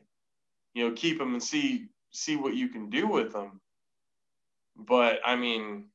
[0.74, 3.59] You know, keep him and see see what you can do with him.
[4.78, 5.86] But I mean,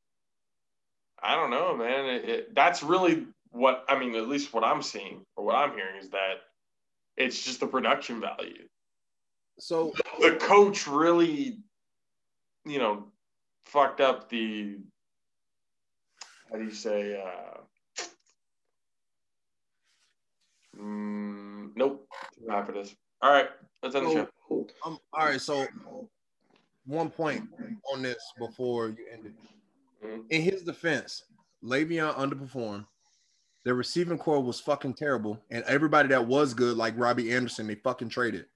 [1.24, 2.04] I don't know, man.
[2.06, 4.14] It, it, that's really what I mean.
[4.14, 6.42] At least what I'm seeing or what I'm hearing is that
[7.16, 8.68] it's just the production value.
[9.58, 11.58] So The coach really,
[12.66, 13.06] you know,
[13.64, 14.78] fucked up the.
[16.50, 17.20] How do you say?
[17.20, 17.60] Uh,
[20.80, 22.06] Mm, nope.
[22.38, 22.94] Too high for this.
[23.22, 23.48] All right,
[23.82, 24.10] let's end the
[24.48, 24.66] show.
[24.84, 25.66] um, all right, so
[26.86, 27.48] one point
[27.92, 29.32] on this before you end it.
[30.04, 30.24] Mhm.
[30.30, 31.24] In his defense,
[31.62, 32.86] Le'Veon underperformed.
[33.64, 37.76] Their receiving corps was fucking terrible, and everybody that was good, like Robbie Anderson, they
[37.76, 38.46] fucking traded.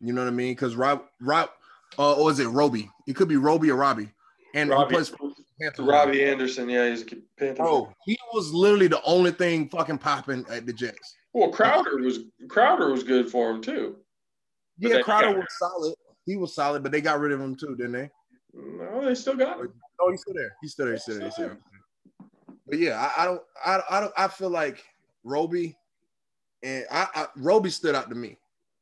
[0.00, 0.52] You know what I mean?
[0.52, 1.50] Because Rob, Rob,
[1.98, 2.90] uh, or is it Roby?
[3.06, 4.10] It could be Roby or Robbie,
[4.54, 5.86] and Robbie- he plays for Panthers.
[5.86, 7.62] Robbie Anderson, yeah, he's a Panther.
[7.62, 11.16] Bro, he was literally the only thing fucking popping at the Jets.
[11.32, 13.96] Well, Crowder was Crowder was good for him too.
[14.78, 15.94] But Yeah, Crowder was solid.
[16.26, 18.10] He was solid, but they got rid of him too, didn't they?
[18.52, 19.72] No, they still got him.
[20.00, 20.56] Oh, he's still there.
[20.60, 20.94] He's still there.
[20.94, 21.24] He's still there.
[21.24, 21.58] He's still there.
[22.66, 24.84] But yeah, I, I don't, I, I don't, I feel like
[25.24, 25.76] Roby
[26.62, 28.36] and I, I Roby stood out to me,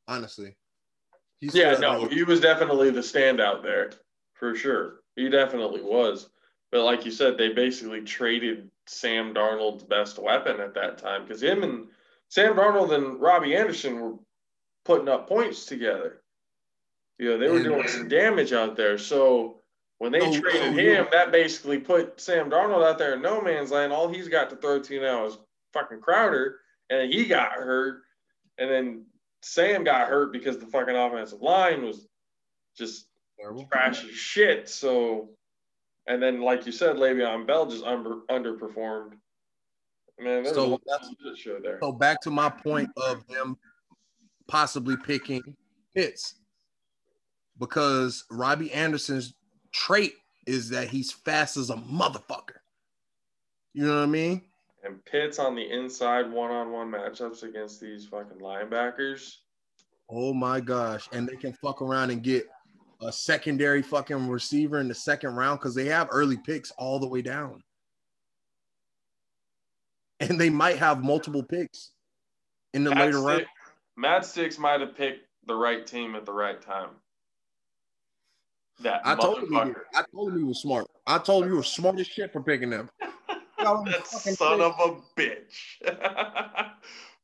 [0.07, 0.55] honestly.
[1.39, 3.91] He Yeah, no, he was definitely the standout there
[4.33, 5.01] for sure.
[5.15, 6.29] He definitely was.
[6.71, 11.41] But like you said, they basically traded Sam Darnold's best weapon at that time because
[11.41, 11.87] him and
[12.29, 14.13] Sam Darnold and Robbie Anderson were
[14.83, 16.21] putting up points together.
[17.19, 18.97] You know, they were doing some damage out there.
[18.97, 19.56] So
[19.99, 23.21] when they No, traded no, him, you- that basically put Sam Darnold out there in
[23.21, 23.91] no man's land.
[23.91, 25.37] All he's got to throw to now is
[25.73, 28.03] fucking Crowder, and he got hurt.
[28.59, 29.05] And then
[29.41, 32.07] Sam got hurt because the fucking offensive line was
[32.75, 33.07] just
[33.39, 33.65] Terrible.
[33.71, 34.69] trash as shit.
[34.69, 35.29] So,
[36.07, 39.13] and then like you said, Le'Veon Bell just under, underperformed.
[40.19, 41.77] Man, So a that's- show there.
[41.81, 43.57] So back to my point of them
[44.47, 45.55] possibly picking
[45.93, 46.39] Pitts
[47.59, 49.33] because Robbie Anderson's
[49.77, 50.13] trait
[50.45, 52.57] is that he's fast as a motherfucker.
[53.73, 54.41] You know what I mean?
[54.83, 59.37] And Pitts on the inside one-on-one matchups against these fucking linebackers.
[60.09, 61.07] Oh my gosh.
[61.11, 62.47] And they can fuck around and get
[63.01, 67.07] a secondary fucking receiver in the second round because they have early picks all the
[67.07, 67.61] way down.
[70.19, 71.91] And they might have multiple picks
[72.73, 73.45] in the Matt, later round.
[73.95, 76.89] Matt Sticks might have picked the right team at the right time.
[78.81, 79.57] That I told him he.
[79.97, 80.87] I told him he was smart.
[81.07, 82.89] I told him you were smart as shit for picking them.
[83.57, 85.77] that son of a bitch.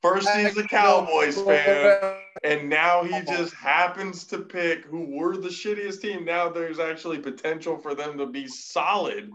[0.01, 5.47] First he's a Cowboys fan, and now he just happens to pick who were the
[5.47, 6.25] shittiest team.
[6.25, 9.31] Now there's actually potential for them to be solid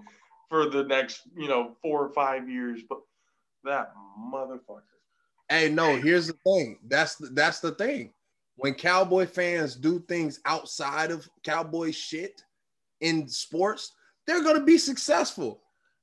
[0.50, 2.82] for the next, you know, four or five years.
[2.86, 2.98] But
[3.64, 4.82] that motherfucker.
[5.48, 6.78] Hey, no, here's the thing.
[6.86, 8.12] That's the, that's the thing.
[8.58, 12.42] When Cowboy fans do things outside of Cowboy shit
[13.00, 13.92] in sports,
[14.26, 15.62] they're gonna be successful.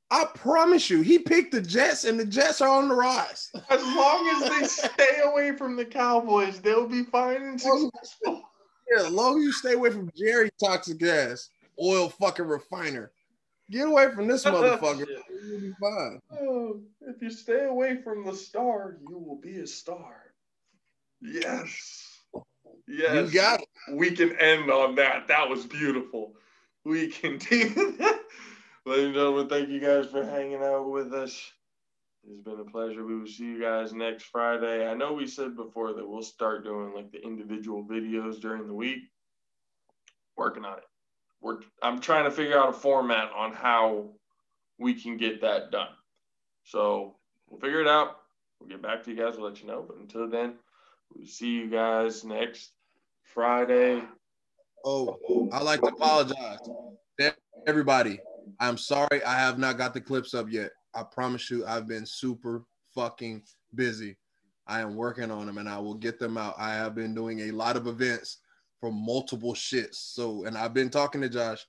[0.10, 1.02] I promise you.
[1.02, 3.52] He picked the Jets, and the Jets are on the rise.
[3.70, 8.44] As long as they stay away from the Cowboys, they'll be fine and successful.
[8.90, 11.50] Yeah, as long as you stay away from Jerry Toxic Gas,
[11.82, 13.12] oil fucking refiner.
[13.70, 15.08] Get away from this motherfucker.
[15.46, 16.22] You'll be fine.
[16.40, 20.16] Oh, if you stay away from the star, you will be a star.
[21.20, 22.05] Yes.
[22.88, 23.34] Yes.
[23.34, 23.68] You got it.
[23.92, 25.28] We can end on that.
[25.28, 26.34] That was beautiful.
[26.84, 28.20] We can do that.
[28.86, 31.52] Ladies and gentlemen, thank you guys for hanging out with us.
[32.28, 33.06] It's been a pleasure.
[33.06, 34.88] We will see you guys next Friday.
[34.88, 38.74] I know we said before that we'll start doing like the individual videos during the
[38.74, 39.04] week.
[40.38, 40.84] Working on it.
[41.42, 44.10] We're I'm trying to figure out a format on how
[44.80, 45.90] we can get that done.
[46.64, 47.16] So
[47.48, 48.18] we'll figure it out.
[48.60, 49.38] We'll get back to you guys.
[49.38, 49.84] We'll let you know.
[49.88, 50.56] But until then,
[51.14, 52.72] we'll see you guys next
[53.26, 54.04] Friday.
[54.86, 55.18] Oh,
[55.52, 56.60] I like to apologize
[57.20, 57.36] to
[57.68, 58.20] everybody.
[58.60, 60.72] I'm sorry I have not got the clips up yet.
[60.94, 62.64] I promise you, I've been super
[62.94, 64.16] fucking busy.
[64.68, 66.56] I am working on them and I will get them out.
[66.58, 68.40] I have been doing a lot of events
[68.80, 69.96] for multiple shits.
[69.96, 71.66] So, and I've been talking to Josh.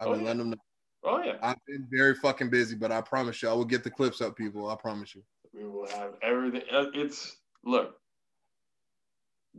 [0.00, 0.26] I've Oh, been yeah.
[0.26, 0.56] letting them know.
[1.04, 1.36] Oh yeah.
[1.42, 4.36] I've been very fucking busy, but I promise you, I will get the clips up,
[4.36, 4.68] people.
[4.68, 5.22] I promise you.
[5.52, 6.62] We will have everything.
[6.72, 7.96] uh, It's look,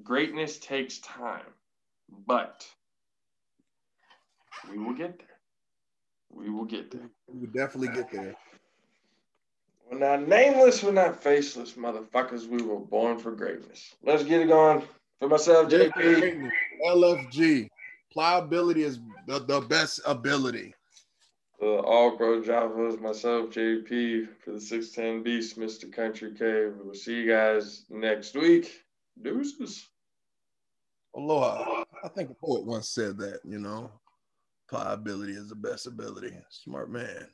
[0.03, 1.45] greatness takes time,
[2.27, 2.65] but
[4.69, 5.27] we will get there.
[6.29, 7.09] We will get there.
[7.27, 8.35] We will definitely get there.
[9.89, 12.47] We're not nameless, we're not faceless, motherfuckers.
[12.47, 13.95] We were born for greatness.
[14.03, 14.83] Let's get it going.
[15.19, 16.49] For myself, JP.
[16.87, 17.67] LFG.
[18.13, 20.73] Pliability is the, the best ability.
[21.59, 25.91] The All Pro Jaffos, myself, JP, for the 610 Beast, Mr.
[25.91, 26.73] Country Cave.
[26.79, 28.83] We will see you guys next week.
[29.23, 29.87] Deuces.
[31.15, 31.83] Aloha.
[32.03, 33.91] I think a poet once said that, you know.
[34.69, 36.33] Pliability is the best ability.
[36.49, 37.27] Smart man.